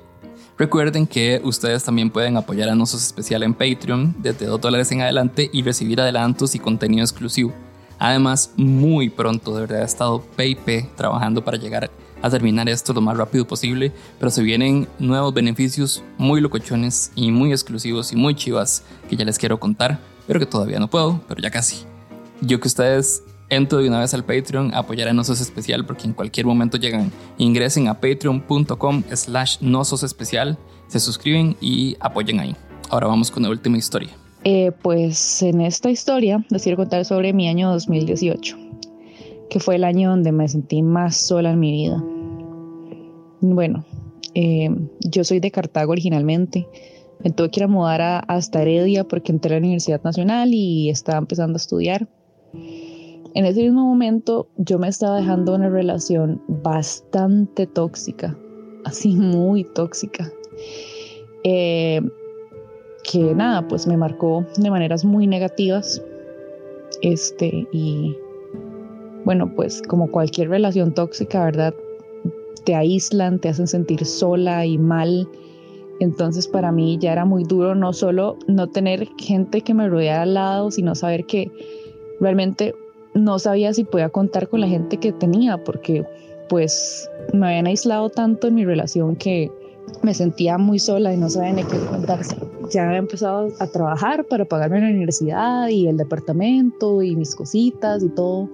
Recuerden 0.59 1.07
que 1.07 1.41
ustedes 1.45 1.85
también 1.85 2.11
pueden 2.11 2.37
apoyar 2.37 2.69
a 2.69 2.75
Nosos 2.75 3.05
Especial 3.05 3.45
en 3.45 3.55
Patreon 3.55 4.17
desde 4.19 4.47
2 4.47 4.61
dólares 4.61 4.91
en 4.91 5.01
adelante 5.01 5.49
y 5.53 5.63
recibir 5.63 6.01
adelantos 6.01 6.57
y 6.57 6.59
contenido 6.59 7.05
exclusivo. 7.05 7.53
Además, 8.01 8.53
muy 8.57 9.11
pronto 9.11 9.55
de 9.55 9.61
verdad 9.61 9.83
he 9.83 9.85
estado 9.85 10.21
PayP 10.37 10.97
trabajando 10.97 11.45
para 11.45 11.57
llegar 11.57 11.89
a 12.25 12.31
terminar 12.31 12.71
esto 12.71 12.95
lo 12.95 13.03
más 13.03 13.19
rápido 13.19 13.47
posible, 13.47 13.93
pero 14.19 14.31
se 14.31 14.43
vienen 14.43 14.89
nuevos 14.99 15.35
beneficios 15.35 16.03
muy 16.17 16.41
locochones 16.41 17.13
y 17.15 17.31
muy 17.31 17.53
exclusivos 17.53 18.13
y 18.13 18.17
muy 18.17 18.35
chivas 18.35 18.83
que 19.11 19.17
ya 19.17 19.27
les 19.27 19.39
quiero 19.39 19.61
contar, 19.61 20.01
pero 20.27 20.41
que 20.41 20.47
todavía 20.47 20.79
no 20.79 20.89
puedo, 20.89 21.21
pero 21.29 21.43
ya 21.43 21.51
casi. 21.51 21.85
Yo 22.41 22.61
que 22.61 22.69
ustedes 22.69 23.23
entro 23.51 23.81
de 23.81 23.89
una 23.89 24.01
vez 24.01 24.15
al 24.15 24.25
Patreon, 24.25 24.75
apoyar 24.75 25.09
a 25.09 25.13
Nosos 25.13 25.43
Especial 25.43 25.85
porque 25.85 26.07
en 26.07 26.15
cualquier 26.15 26.47
momento 26.47 26.79
llegan, 26.79 27.13
ingresen 27.37 27.89
a 27.89 28.01
patreon.com 28.01 29.03
slash 29.13 29.59
Nosos 29.61 30.03
Especial, 30.03 30.57
se 30.87 31.01
suscriben 31.01 31.59
y 31.61 31.95
apoyen 32.01 32.41
ahí. 32.41 32.57
Ahora 32.89 33.07
vamos 33.07 33.31
con 33.31 33.43
la 33.43 33.51
última 33.51 33.77
historia. 33.77 34.17
Eh, 34.45 34.73
pues 34.81 35.43
en 35.43 35.61
esta 35.61 35.91
historia 35.91 36.43
les 36.49 36.63
quiero 36.63 36.79
contar 36.79 37.05
sobre 37.05 37.35
mi 37.35 37.49
año 37.49 37.71
2018, 37.71 38.57
que 39.51 39.61
fue 39.61 39.77
el 39.77 39.85
año 39.85 40.09
donde 40.09 40.33
me 40.33 40.49
sentí 40.49 40.81
más 40.81 41.19
sola 41.19 41.51
en 41.51 41.61
mi 41.61 41.71
vida. 41.71 42.03
Bueno, 43.53 43.85
eh, 44.35 44.71
yo 45.01 45.23
soy 45.23 45.39
de 45.39 45.51
Cartago 45.51 45.93
originalmente. 45.93 46.67
Me 47.23 47.31
tuve 47.31 47.51
que 47.51 47.61
ir 47.61 47.65
a 47.65 47.69
mudar 47.69 48.01
a, 48.01 48.19
hasta 48.21 48.63
Heredia 48.63 49.05
porque 49.05 49.33
entré 49.33 49.55
a 49.55 49.61
la 49.61 49.67
Universidad 49.67 50.03
Nacional 50.03 50.55
y 50.55 50.89
estaba 50.89 51.19
empezando 51.19 51.57
a 51.57 51.59
estudiar. 51.59 52.09
En 53.35 53.45
ese 53.45 53.63
mismo 53.63 53.87
momento 53.87 54.49
yo 54.57 54.79
me 54.79 54.89
estaba 54.89 55.19
dejando 55.19 55.55
una 55.55 55.69
relación 55.69 56.41
bastante 56.49 57.67
tóxica, 57.67 58.35
así 58.87 59.15
muy 59.15 59.65
tóxica, 59.65 60.33
eh, 61.43 62.01
que 63.03 63.35
nada, 63.35 63.69
pues 63.69 63.87
me 63.87 63.99
marcó 63.99 64.47
de 64.57 64.71
maneras 64.71 65.05
muy 65.05 65.27
negativas. 65.27 66.03
Este, 67.03 67.69
y 67.73 68.17
bueno, 69.27 69.53
pues 69.55 69.83
como 69.83 70.11
cualquier 70.11 70.49
relación 70.49 70.95
tóxica, 70.95 71.45
¿verdad? 71.45 71.75
Te 72.65 72.75
aíslan, 72.75 73.39
te 73.39 73.49
hacen 73.49 73.67
sentir 73.67 74.05
sola 74.05 74.67
y 74.67 74.79
mal. 74.79 75.29
Entonces 76.01 76.49
para 76.49 76.73
mí 76.73 76.99
ya 76.99 77.13
era 77.13 77.25
muy 77.25 77.45
duro 77.45 77.75
no 77.75 77.93
solo 77.93 78.37
no 78.47 78.69
tener 78.69 79.09
gente 79.19 79.61
que 79.61 79.75
me 79.75 79.89
rodeara 79.89 80.23
al 80.23 80.35
lado, 80.35 80.71
sino 80.71 80.95
saber 80.95 81.25
que 81.25 81.51
realmente 82.21 82.75
no 83.15 83.39
sabía 83.39 83.73
si 83.73 83.85
podía 83.85 84.09
contar 84.09 84.49
con 84.49 84.61
la 84.61 84.69
gente 84.69 84.97
que 84.97 85.13
tenía, 85.13 85.63
porque 85.63 86.05
pues 86.49 87.09
me 87.33 87.47
habían 87.47 87.67
aislado 87.67 88.11
tanto 88.11 88.49
en 88.49 88.57
mi 88.57 88.65
relación 88.65 89.17
que 89.17 89.51
me 90.03 90.15
sentía 90.15 90.59
muy 90.59 90.79
sola 90.79 91.13
y 91.13 91.17
no 91.17 91.31
sabía 91.31 91.53
ni 91.53 91.65
qué 91.65 91.79
contarse. 91.79 92.37
Ya 92.71 92.87
había 92.87 92.99
empezado 92.99 93.49
a 93.61 93.67
trabajar 93.67 94.25
para 94.27 94.45
pagarme 94.45 94.81
la 94.81 94.89
universidad 94.89 95.69
y 95.69 95.87
el 95.87 95.97
departamento 95.97 97.03
y 97.03 97.17
mis 97.17 97.35
cositas 97.35 98.03
y 98.03 98.09
todo. 98.09 98.49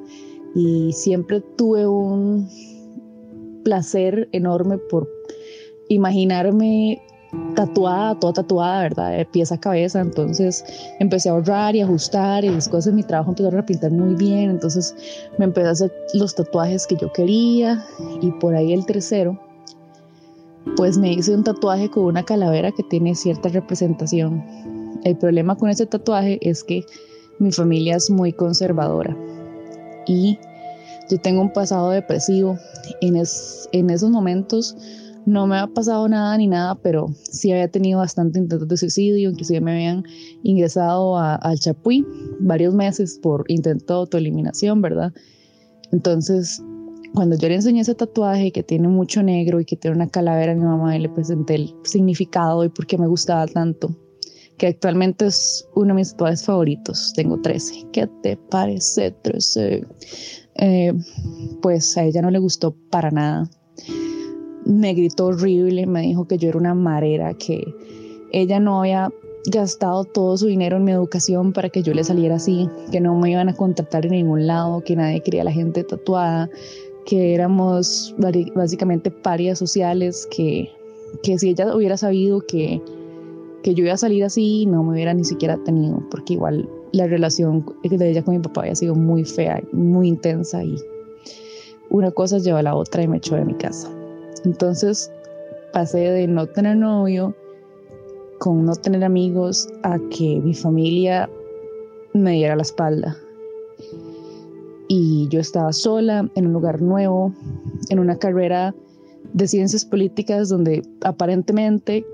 Y 0.54 0.92
siempre 0.92 1.40
tuve 1.56 1.86
un, 1.86 2.48
placer 3.70 4.28
enorme 4.32 4.78
por 4.78 5.08
imaginarme 5.88 7.00
tatuada, 7.54 8.18
toda 8.18 8.32
tatuada, 8.32 8.82
¿verdad? 8.82 9.16
De 9.16 9.24
pies 9.24 9.52
a 9.52 9.60
cabeza. 9.60 10.00
Entonces 10.00 10.64
empecé 10.98 11.28
a 11.28 11.32
ahorrar 11.32 11.76
y 11.76 11.80
ajustar 11.80 12.44
y 12.44 12.48
cosas 12.48 12.88
en 12.88 12.96
mi 12.96 13.04
trabajo 13.04 13.30
empezaron 13.30 13.60
a 13.60 13.66
pintar 13.66 13.92
muy 13.92 14.16
bien. 14.16 14.50
Entonces 14.50 14.96
me 15.38 15.44
empecé 15.44 15.68
a 15.68 15.70
hacer 15.70 15.92
los 16.14 16.34
tatuajes 16.34 16.84
que 16.88 16.96
yo 16.96 17.12
quería 17.12 17.86
y 18.20 18.32
por 18.32 18.56
ahí 18.56 18.72
el 18.72 18.84
tercero, 18.86 19.38
pues 20.76 20.98
me 20.98 21.12
hice 21.12 21.32
un 21.32 21.44
tatuaje 21.44 21.88
con 21.90 22.06
una 22.06 22.24
calavera 22.24 22.72
que 22.72 22.82
tiene 22.82 23.14
cierta 23.14 23.50
representación. 23.50 24.42
El 25.04 25.16
problema 25.16 25.54
con 25.54 25.70
ese 25.70 25.86
tatuaje 25.86 26.40
es 26.42 26.64
que 26.64 26.84
mi 27.38 27.52
familia 27.52 27.94
es 27.94 28.10
muy 28.10 28.32
conservadora 28.32 29.16
y 30.08 30.40
yo 31.10 31.18
tengo 31.18 31.40
un 31.42 31.52
pasado 31.52 31.90
depresivo. 31.90 32.58
En, 33.00 33.16
en 33.72 33.90
esos 33.90 34.10
momentos 34.10 34.76
no 35.26 35.46
me 35.46 35.58
ha 35.58 35.66
pasado 35.66 36.08
nada 36.08 36.36
ni 36.36 36.46
nada, 36.46 36.74
pero 36.76 37.08
sí 37.22 37.52
había 37.52 37.68
tenido 37.68 37.98
bastante 37.98 38.38
intentos 38.38 38.68
de 38.68 38.76
suicidio, 38.76 39.30
inclusive 39.30 39.60
me 39.60 39.72
habían 39.72 40.04
ingresado 40.42 41.18
al 41.18 41.58
Chapuí 41.58 42.06
varios 42.40 42.74
meses 42.74 43.18
por 43.22 43.44
intento 43.48 43.94
de 43.94 44.00
autoeliminación, 44.00 44.80
¿verdad? 44.80 45.12
Entonces, 45.92 46.62
cuando 47.14 47.36
yo 47.36 47.48
le 47.48 47.56
enseñé 47.56 47.80
ese 47.80 47.94
tatuaje 47.94 48.52
que 48.52 48.62
tiene 48.62 48.88
mucho 48.88 49.22
negro 49.22 49.60
y 49.60 49.64
que 49.64 49.76
tiene 49.76 49.96
una 49.96 50.08
calavera 50.08 50.52
a 50.52 50.54
mi 50.54 50.64
mamá, 50.64 50.96
y 50.96 51.00
le 51.00 51.08
presenté 51.08 51.56
el 51.56 51.74
significado 51.84 52.64
y 52.64 52.68
por 52.68 52.86
qué 52.86 52.96
me 52.96 53.06
gustaba 53.06 53.46
tanto, 53.46 53.94
que 54.56 54.68
actualmente 54.68 55.26
es 55.26 55.66
uno 55.74 55.88
de 55.88 55.94
mis 55.94 56.10
tatuajes 56.12 56.44
favoritos. 56.44 57.12
Tengo 57.16 57.40
13. 57.40 57.86
¿Qué 57.92 58.06
te 58.22 58.36
parece 58.36 59.10
13? 59.22 59.86
Eh, 60.60 60.92
pues 61.62 61.96
a 61.96 62.04
ella 62.04 62.20
no 62.20 62.30
le 62.30 62.38
gustó 62.38 62.74
para 62.90 63.10
nada. 63.10 63.48
Me 64.66 64.92
gritó 64.92 65.26
horrible, 65.26 65.86
me 65.86 66.02
dijo 66.02 66.26
que 66.26 66.36
yo 66.36 66.50
era 66.50 66.58
una 66.58 66.74
marera, 66.74 67.32
que 67.34 67.64
ella 68.30 68.60
no 68.60 68.80
había 68.80 69.10
gastado 69.46 70.04
todo 70.04 70.36
su 70.36 70.46
dinero 70.46 70.76
en 70.76 70.84
mi 70.84 70.92
educación 70.92 71.54
para 71.54 71.70
que 71.70 71.82
yo 71.82 71.94
le 71.94 72.04
saliera 72.04 72.36
así, 72.36 72.68
que 72.92 73.00
no 73.00 73.18
me 73.18 73.30
iban 73.30 73.48
a 73.48 73.54
contratar 73.54 74.04
en 74.04 74.12
ningún 74.12 74.46
lado, 74.46 74.82
que 74.84 74.96
nadie 74.96 75.22
quería 75.22 75.40
a 75.40 75.46
la 75.46 75.52
gente 75.52 75.82
tatuada, 75.82 76.50
que 77.06 77.34
éramos 77.34 78.14
básicamente 78.54 79.10
parias 79.10 79.58
sociales, 79.58 80.28
que, 80.30 80.70
que 81.22 81.38
si 81.38 81.48
ella 81.48 81.74
hubiera 81.74 81.96
sabido 81.96 82.42
que, 82.46 82.82
que 83.62 83.74
yo 83.74 83.84
iba 83.84 83.94
a 83.94 83.98
salir 83.98 84.24
así, 84.24 84.66
no 84.66 84.82
me 84.82 84.92
hubiera 84.92 85.14
ni 85.14 85.24
siquiera 85.24 85.56
tenido, 85.64 86.02
porque 86.10 86.34
igual 86.34 86.68
la 86.92 87.06
relación 87.06 87.64
de 87.82 88.10
ella 88.10 88.22
con 88.22 88.34
mi 88.34 88.40
papá 88.40 88.62
había 88.62 88.74
sido 88.74 88.94
muy 88.94 89.24
fea, 89.24 89.62
muy 89.72 90.08
intensa 90.08 90.64
y 90.64 90.76
una 91.90 92.10
cosa 92.10 92.38
lleva 92.38 92.60
a 92.60 92.62
la 92.62 92.74
otra 92.74 93.02
y 93.02 93.08
me 93.08 93.18
echó 93.18 93.34
de 93.36 93.44
mi 93.44 93.54
casa. 93.54 93.90
Entonces 94.44 95.10
pasé 95.72 95.98
de 95.98 96.26
no 96.26 96.46
tener 96.46 96.76
novio, 96.76 97.34
con 98.38 98.64
no 98.64 98.74
tener 98.74 99.04
amigos, 99.04 99.68
a 99.82 99.98
que 100.10 100.40
mi 100.40 100.54
familia 100.54 101.28
me 102.14 102.32
diera 102.32 102.56
la 102.56 102.62
espalda. 102.62 103.16
Y 104.88 105.28
yo 105.28 105.40
estaba 105.40 105.72
sola 105.72 106.28
en 106.34 106.46
un 106.46 106.52
lugar 106.52 106.80
nuevo, 106.80 107.32
en 107.90 107.98
una 107.98 108.16
carrera 108.16 108.74
de 109.32 109.46
ciencias 109.46 109.84
políticas 109.84 110.48
donde 110.48 110.82
aparentemente 111.02 112.04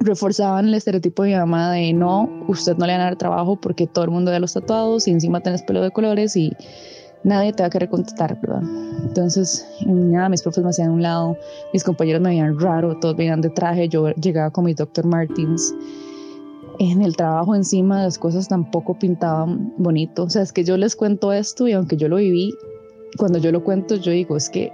reforzaban 0.00 0.68
el 0.68 0.74
estereotipo 0.74 1.22
de 1.22 1.30
mi 1.30 1.36
mamá 1.36 1.72
de 1.72 1.92
no, 1.92 2.44
usted 2.48 2.76
no 2.76 2.86
le 2.86 2.92
van 2.92 3.00
a 3.02 3.04
dar 3.04 3.16
trabajo 3.16 3.56
porque 3.60 3.86
todo 3.86 4.04
el 4.04 4.10
mundo 4.10 4.30
ve 4.30 4.40
los 4.40 4.54
tatuados 4.54 5.08
y 5.08 5.10
encima 5.10 5.40
tenés 5.40 5.62
pelo 5.62 5.82
de 5.82 5.90
colores 5.90 6.36
y 6.36 6.52
nadie 7.24 7.52
te 7.52 7.62
va 7.62 7.66
a 7.66 7.70
querer 7.70 7.88
contestar, 7.88 8.40
¿verdad? 8.40 8.62
Entonces, 9.02 9.66
nada, 9.86 10.28
mis 10.28 10.42
profes 10.42 10.62
me 10.62 10.70
hacían 10.70 10.90
a 10.90 10.92
un 10.92 11.02
lado, 11.02 11.36
mis 11.72 11.84
compañeros 11.84 12.20
me 12.20 12.30
veían 12.30 12.58
raro, 12.58 12.98
todos 13.00 13.16
venían 13.16 13.40
de 13.40 13.50
traje, 13.50 13.88
yo 13.88 14.08
llegaba 14.10 14.50
con 14.50 14.64
mi 14.64 14.74
doctor 14.74 15.04
Martins. 15.04 15.74
En 16.78 17.02
el 17.02 17.16
trabajo 17.16 17.56
encima 17.56 18.04
las 18.04 18.18
cosas 18.18 18.46
tampoco 18.46 18.96
pintaban 18.96 19.74
bonito. 19.78 20.24
O 20.24 20.30
sea, 20.30 20.42
es 20.42 20.52
que 20.52 20.62
yo 20.62 20.76
les 20.76 20.94
cuento 20.94 21.32
esto 21.32 21.66
y 21.66 21.72
aunque 21.72 21.96
yo 21.96 22.08
lo 22.08 22.16
viví, 22.16 22.54
cuando 23.16 23.38
yo 23.38 23.50
lo 23.50 23.64
cuento 23.64 23.96
yo 23.96 24.12
digo, 24.12 24.36
es 24.36 24.48
que 24.48 24.70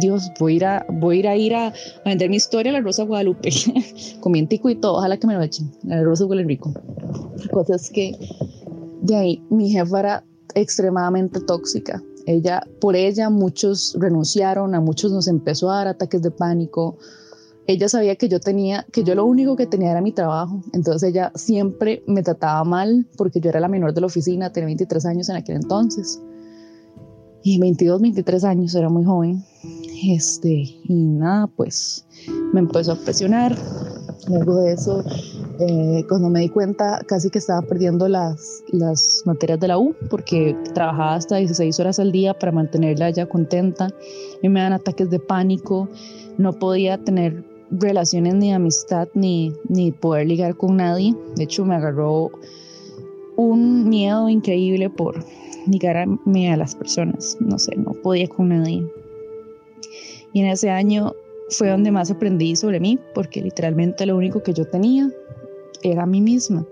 Dios, 0.00 0.30
voy 0.38 0.54
a 0.54 0.56
ir 0.56 0.64
a, 0.64 0.86
voy 0.88 1.26
a, 1.26 1.36
ir 1.36 1.54
a, 1.54 1.68
a, 1.68 1.72
vender 2.04 2.30
mi 2.30 2.36
historia 2.36 2.70
a 2.70 2.74
la 2.74 2.80
Rosa 2.80 3.04
Guadalupe, 3.04 3.50
con 4.20 4.32
mi 4.32 4.46
y 4.50 4.74
todo, 4.76 4.94
ojalá 4.94 5.16
que 5.16 5.26
me 5.26 5.34
lo 5.34 5.42
echen, 5.42 5.70
la 5.84 6.02
Rosa 6.02 6.24
Guadalupe 6.24 6.54
rico. 6.54 6.72
La 7.36 7.48
cosa 7.48 7.74
es 7.74 7.90
que 7.90 8.16
de 9.02 9.16
ahí 9.16 9.42
mi 9.50 9.70
jefa 9.70 10.00
era 10.00 10.24
extremadamente 10.54 11.40
tóxica. 11.40 12.02
Ella, 12.26 12.62
por 12.80 12.94
ella 12.94 13.30
muchos 13.30 13.96
renunciaron, 13.98 14.74
a 14.74 14.80
muchos 14.80 15.12
nos 15.12 15.28
empezó 15.28 15.70
a 15.70 15.76
dar 15.76 15.88
ataques 15.88 16.20
de 16.20 16.30
pánico. 16.30 16.98
Ella 17.66 17.88
sabía 17.88 18.16
que 18.16 18.28
yo 18.28 18.38
tenía, 18.40 18.86
que 18.92 19.02
yo 19.02 19.14
lo 19.14 19.24
único 19.24 19.56
que 19.56 19.66
tenía 19.66 19.92
era 19.92 20.00
mi 20.00 20.12
trabajo. 20.12 20.62
Entonces 20.72 21.10
ella 21.10 21.32
siempre 21.34 22.02
me 22.06 22.22
trataba 22.22 22.64
mal 22.64 23.06
porque 23.16 23.40
yo 23.40 23.48
era 23.48 23.60
la 23.60 23.68
menor 23.68 23.94
de 23.94 24.02
la 24.02 24.08
oficina, 24.08 24.52
tenía 24.52 24.66
23 24.66 25.06
años 25.06 25.28
en 25.30 25.36
aquel 25.36 25.56
entonces. 25.56 26.20
Y 27.50 27.58
22, 27.58 28.02
23 28.02 28.44
años, 28.44 28.74
era 28.74 28.90
muy 28.90 29.04
joven. 29.04 29.42
Este, 30.04 30.50
y 30.84 30.94
nada, 30.94 31.46
pues 31.46 32.06
me 32.52 32.60
empezó 32.60 32.92
a 32.92 32.96
presionar. 32.96 33.56
Luego 34.28 34.56
de 34.56 34.74
eso, 34.74 35.02
eh, 35.58 36.04
cuando 36.10 36.28
me 36.28 36.40
di 36.40 36.50
cuenta, 36.50 37.00
casi 37.08 37.30
que 37.30 37.38
estaba 37.38 37.62
perdiendo 37.62 38.06
las, 38.06 38.62
las 38.70 39.22
materias 39.24 39.58
de 39.60 39.68
la 39.68 39.78
U, 39.78 39.94
porque 40.10 40.54
trabajaba 40.74 41.14
hasta 41.14 41.36
16 41.36 41.80
horas 41.80 41.98
al 41.98 42.12
día 42.12 42.38
para 42.38 42.52
mantenerla 42.52 43.08
ya 43.08 43.24
contenta. 43.24 43.88
Y 44.42 44.50
me 44.50 44.60
dan 44.60 44.74
ataques 44.74 45.08
de 45.08 45.18
pánico. 45.18 45.88
No 46.36 46.52
podía 46.52 47.02
tener 47.02 47.46
relaciones 47.70 48.34
ni 48.34 48.52
amistad, 48.52 49.08
ni, 49.14 49.54
ni 49.70 49.90
poder 49.90 50.26
ligar 50.26 50.54
con 50.54 50.76
nadie. 50.76 51.16
De 51.34 51.44
hecho, 51.44 51.64
me 51.64 51.76
agarró 51.76 52.30
un 53.36 53.88
miedo 53.88 54.28
increíble 54.28 54.90
por 54.90 55.24
ligarme 55.66 56.52
a 56.52 56.56
las 56.56 56.74
personas. 56.74 57.36
No 57.40 57.58
sé, 57.58 57.76
no 57.76 57.92
podía 58.02 58.28
con 58.28 58.48
nadie. 58.48 58.86
Y 60.32 60.40
en 60.40 60.46
ese 60.46 60.70
año 60.70 61.14
fue 61.50 61.70
donde 61.70 61.90
más 61.90 62.10
aprendí 62.10 62.54
sobre 62.56 62.80
mí, 62.80 62.98
porque 63.14 63.40
literalmente 63.40 64.06
lo 64.06 64.16
único 64.16 64.42
que 64.42 64.52
yo 64.52 64.66
tenía 64.66 65.10
era 65.82 66.06
mí 66.06 66.20
misma. 66.20 66.66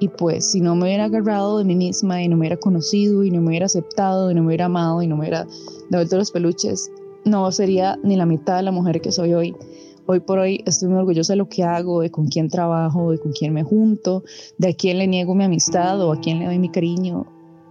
Y 0.00 0.08
pues 0.08 0.52
si 0.52 0.60
no 0.60 0.76
me 0.76 0.84
hubiera 0.84 1.04
agarrado 1.04 1.58
de 1.58 1.64
mí 1.64 1.74
misma 1.74 2.22
y 2.22 2.28
no 2.28 2.36
me 2.36 2.42
hubiera 2.42 2.56
conocido 2.56 3.24
y 3.24 3.30
no 3.30 3.40
me 3.40 3.48
hubiera 3.48 3.66
aceptado 3.66 4.30
y 4.30 4.34
no 4.34 4.42
me 4.42 4.48
hubiera 4.48 4.66
amado 4.66 5.02
y 5.02 5.08
no 5.08 5.16
me 5.16 5.22
hubiera 5.22 5.46
devuelto 5.90 6.16
los 6.16 6.30
peluches, 6.30 6.90
no 7.24 7.50
sería 7.50 7.98
ni 8.04 8.16
la 8.16 8.26
mitad 8.26 8.56
de 8.56 8.62
la 8.62 8.70
mujer 8.70 9.00
que 9.00 9.10
soy 9.10 9.34
hoy. 9.34 9.56
Hoy 10.06 10.20
por 10.20 10.38
hoy 10.38 10.62
estoy 10.66 10.88
muy 10.88 10.98
orgullosa 10.98 11.34
de 11.34 11.38
lo 11.38 11.48
que 11.48 11.64
hago, 11.64 12.00
de 12.00 12.10
con 12.10 12.28
quién 12.28 12.48
trabajo, 12.48 13.10
de 13.10 13.18
con 13.18 13.32
quién 13.32 13.52
me 13.52 13.62
junto, 13.62 14.22
de 14.56 14.68
a 14.68 14.72
quién 14.72 14.98
le 14.98 15.06
niego 15.06 15.34
mi 15.34 15.44
amistad 15.44 16.00
o 16.00 16.12
a 16.12 16.20
quién 16.20 16.38
le 16.38 16.46
doy 16.46 16.58
mi 16.58 16.70
cariño 16.70 17.26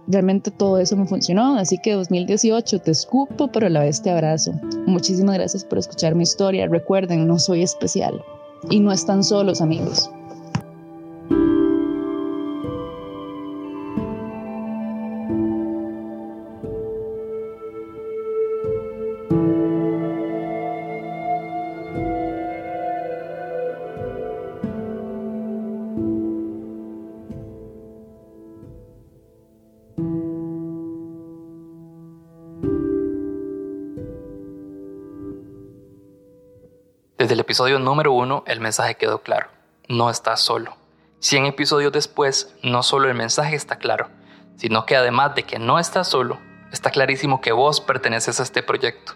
realmente 0.08 0.50
todo 0.50 0.78
eso 0.78 0.96
me 0.96 1.06
funcionó. 1.06 1.56
Así 1.56 1.78
que 1.78 1.92
2018 1.92 2.80
te 2.80 2.90
escupo, 2.90 3.48
pero 3.48 3.66
a 3.66 3.70
la 3.70 3.80
vez 3.80 4.02
te 4.02 4.10
abrazo. 4.10 4.52
Muchísimas 4.86 5.34
gracias 5.34 5.64
por 5.64 5.78
escuchar 5.78 6.14
mi 6.14 6.24
historia. 6.24 6.66
Recuerden, 6.66 7.26
no 7.26 7.38
soy 7.38 7.62
especial. 7.62 8.20
Y 8.70 8.80
no 8.80 8.90
están 8.90 9.22
solos, 9.22 9.60
amigos. 9.60 10.10
Episodio 37.58 37.80
número 37.80 38.12
uno, 38.12 38.44
el 38.46 38.60
mensaje 38.60 38.94
quedó 38.94 39.20
claro. 39.22 39.48
No 39.88 40.10
estás 40.10 40.38
solo. 40.40 40.76
100 41.18 41.46
episodios 41.46 41.90
después, 41.90 42.54
no 42.62 42.84
solo 42.84 43.08
el 43.08 43.16
mensaje 43.16 43.56
está 43.56 43.78
claro, 43.78 44.10
sino 44.54 44.86
que 44.86 44.94
además 44.94 45.34
de 45.34 45.42
que 45.42 45.58
no 45.58 45.80
estás 45.80 46.06
solo, 46.06 46.38
está 46.70 46.92
clarísimo 46.92 47.40
que 47.40 47.50
vos 47.50 47.80
perteneces 47.80 48.38
a 48.38 48.44
este 48.44 48.62
proyecto. 48.62 49.14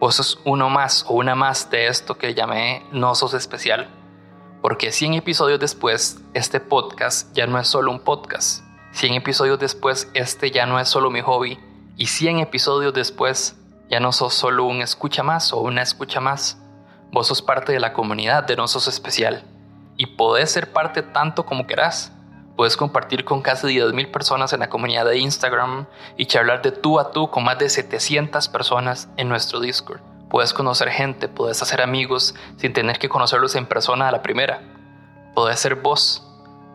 Vos 0.00 0.16
sos 0.16 0.40
uno 0.44 0.68
más 0.68 1.04
o 1.06 1.14
una 1.14 1.36
más 1.36 1.70
de 1.70 1.86
esto 1.86 2.18
que 2.18 2.34
llamé 2.34 2.84
No 2.90 3.14
sos 3.14 3.34
especial. 3.34 3.88
Porque 4.62 4.90
100 4.90 5.14
episodios 5.14 5.60
después, 5.60 6.18
este 6.34 6.58
podcast 6.58 7.32
ya 7.36 7.46
no 7.46 7.56
es 7.60 7.68
solo 7.68 7.92
un 7.92 8.00
podcast. 8.00 8.64
100 8.94 9.14
episodios 9.14 9.60
después, 9.60 10.10
este 10.12 10.50
ya 10.50 10.66
no 10.66 10.80
es 10.80 10.88
solo 10.88 11.08
mi 11.08 11.20
hobby. 11.20 11.56
Y 11.96 12.08
100 12.08 12.40
episodios 12.40 12.92
después, 12.94 13.54
ya 13.88 14.00
no 14.00 14.10
sos 14.10 14.34
solo 14.34 14.64
un 14.64 14.82
escucha 14.82 15.22
más 15.22 15.52
o 15.52 15.60
una 15.60 15.82
escucha 15.82 16.18
más 16.18 16.58
Vos 17.12 17.28
sos 17.28 17.42
parte 17.42 17.72
de 17.72 17.80
la 17.80 17.92
comunidad 17.92 18.44
de 18.44 18.56
No 18.56 18.64
Especial 18.64 19.44
y 19.96 20.06
podés 20.06 20.50
ser 20.50 20.72
parte 20.72 21.02
tanto 21.02 21.46
como 21.46 21.66
querás. 21.66 22.12
Puedes 22.56 22.76
compartir 22.76 23.24
con 23.24 23.42
casi 23.42 23.66
10.000 23.66 24.10
personas 24.10 24.52
en 24.52 24.60
la 24.60 24.68
comunidad 24.68 25.04
de 25.04 25.18
Instagram 25.18 25.86
y 26.16 26.26
charlar 26.26 26.62
de 26.62 26.72
tú 26.72 26.98
a 26.98 27.12
tú 27.12 27.30
con 27.30 27.44
más 27.44 27.58
de 27.58 27.68
700 27.68 28.48
personas 28.48 29.08
en 29.16 29.28
nuestro 29.28 29.60
Discord. 29.60 30.00
Puedes 30.30 30.52
conocer 30.52 30.90
gente, 30.90 31.28
puedes 31.28 31.62
hacer 31.62 31.80
amigos 31.80 32.34
sin 32.56 32.72
tener 32.72 32.98
que 32.98 33.08
conocerlos 33.08 33.54
en 33.54 33.66
persona 33.66 34.08
a 34.08 34.12
la 34.12 34.22
primera. 34.22 34.60
Puedes 35.34 35.60
ser 35.60 35.76
vos, 35.76 36.26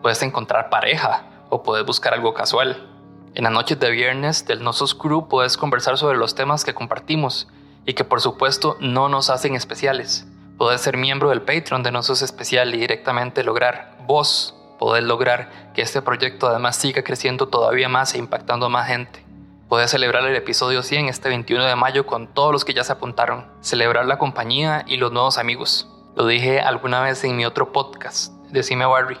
puedes 0.02 0.22
encontrar 0.22 0.70
pareja 0.70 1.24
o 1.50 1.62
puedes 1.62 1.84
buscar 1.84 2.14
algo 2.14 2.32
casual. 2.32 2.88
En 3.34 3.44
las 3.44 3.52
noches 3.52 3.78
de 3.78 3.90
viernes 3.90 4.46
del 4.46 4.62
Nosos 4.62 4.94
Crew 4.94 5.28
puedes 5.28 5.56
conversar 5.56 5.98
sobre 5.98 6.16
los 6.16 6.34
temas 6.34 6.64
que 6.64 6.74
compartimos 6.74 7.48
y 7.86 7.94
que 7.94 8.04
por 8.04 8.20
supuesto 8.20 8.76
no 8.80 9.08
nos 9.08 9.30
hacen 9.30 9.54
especiales. 9.54 10.26
Podés 10.58 10.80
ser 10.80 10.96
miembro 10.96 11.30
del 11.30 11.42
Patreon 11.42 11.82
de 11.82 11.90
Nosotros 11.90 12.22
Especial 12.22 12.74
y 12.74 12.78
directamente 12.78 13.42
lograr, 13.42 13.96
vos 14.06 14.54
podés 14.78 15.04
lograr 15.04 15.72
que 15.74 15.82
este 15.82 16.02
proyecto 16.02 16.48
además 16.48 16.76
siga 16.76 17.02
creciendo 17.02 17.48
todavía 17.48 17.88
más 17.88 18.14
e 18.14 18.18
impactando 18.18 18.66
a 18.66 18.68
más 18.68 18.88
gente. 18.88 19.24
Podés 19.68 19.90
celebrar 19.90 20.24
el 20.26 20.36
episodio 20.36 20.82
100 20.82 21.08
este 21.08 21.28
21 21.28 21.64
de 21.64 21.76
mayo 21.76 22.04
con 22.04 22.26
todos 22.26 22.52
los 22.52 22.64
que 22.64 22.74
ya 22.74 22.84
se 22.84 22.92
apuntaron, 22.92 23.46
celebrar 23.60 24.06
la 24.06 24.18
compañía 24.18 24.84
y 24.86 24.96
los 24.98 25.12
nuevos 25.12 25.38
amigos. 25.38 25.88
Lo 26.14 26.26
dije 26.26 26.60
alguna 26.60 27.00
vez 27.00 27.24
en 27.24 27.36
mi 27.36 27.46
otro 27.46 27.72
podcast, 27.72 28.34
Decime 28.50 28.84
Barry. 28.84 29.18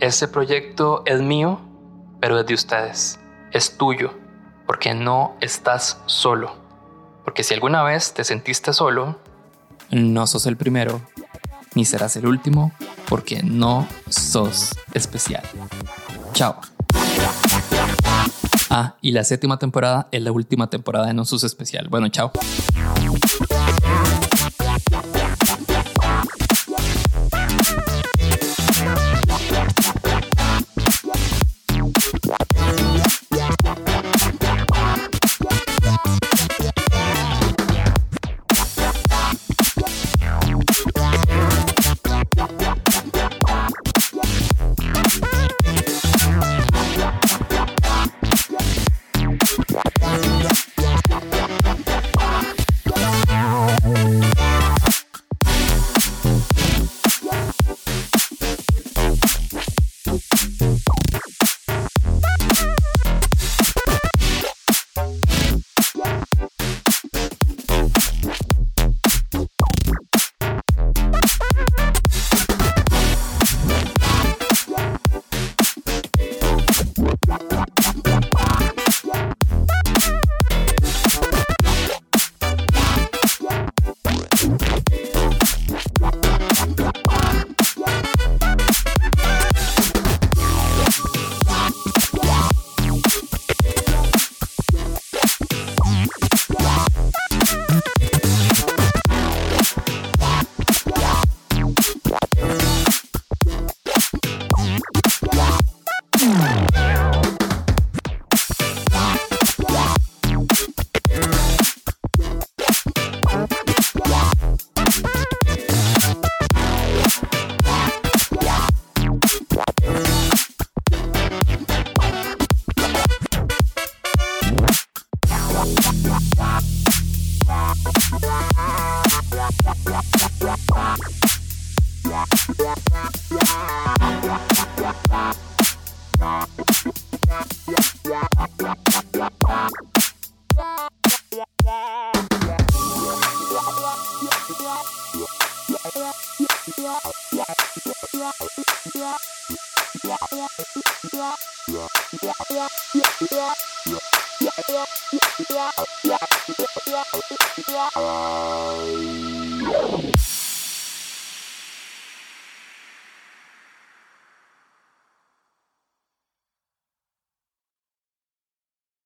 Este 0.00 0.28
proyecto 0.28 1.02
es 1.06 1.22
mío, 1.22 1.60
pero 2.20 2.38
es 2.38 2.46
de 2.46 2.52
ustedes. 2.52 3.18
Es 3.52 3.78
tuyo, 3.78 4.12
porque 4.66 4.92
no 4.92 5.36
estás 5.40 6.02
solo. 6.04 6.65
Porque 7.26 7.42
si 7.42 7.52
alguna 7.52 7.82
vez 7.82 8.14
te 8.14 8.22
sentiste 8.24 8.72
solo, 8.72 9.18
no 9.90 10.26
sos 10.28 10.46
el 10.46 10.56
primero, 10.56 11.02
ni 11.74 11.84
serás 11.84 12.14
el 12.16 12.26
último, 12.26 12.72
porque 13.08 13.42
no 13.42 13.86
sos 14.08 14.70
especial. 14.94 15.42
Chao. 16.32 16.60
Ah, 18.70 18.94
y 19.00 19.10
la 19.10 19.24
séptima 19.24 19.58
temporada 19.58 20.06
es 20.12 20.22
la 20.22 20.30
última 20.30 20.70
temporada 20.70 21.06
de 21.06 21.14
No 21.14 21.24
Sos 21.24 21.44
Especial. 21.44 21.88
Bueno, 21.88 22.08
chao. 22.08 22.30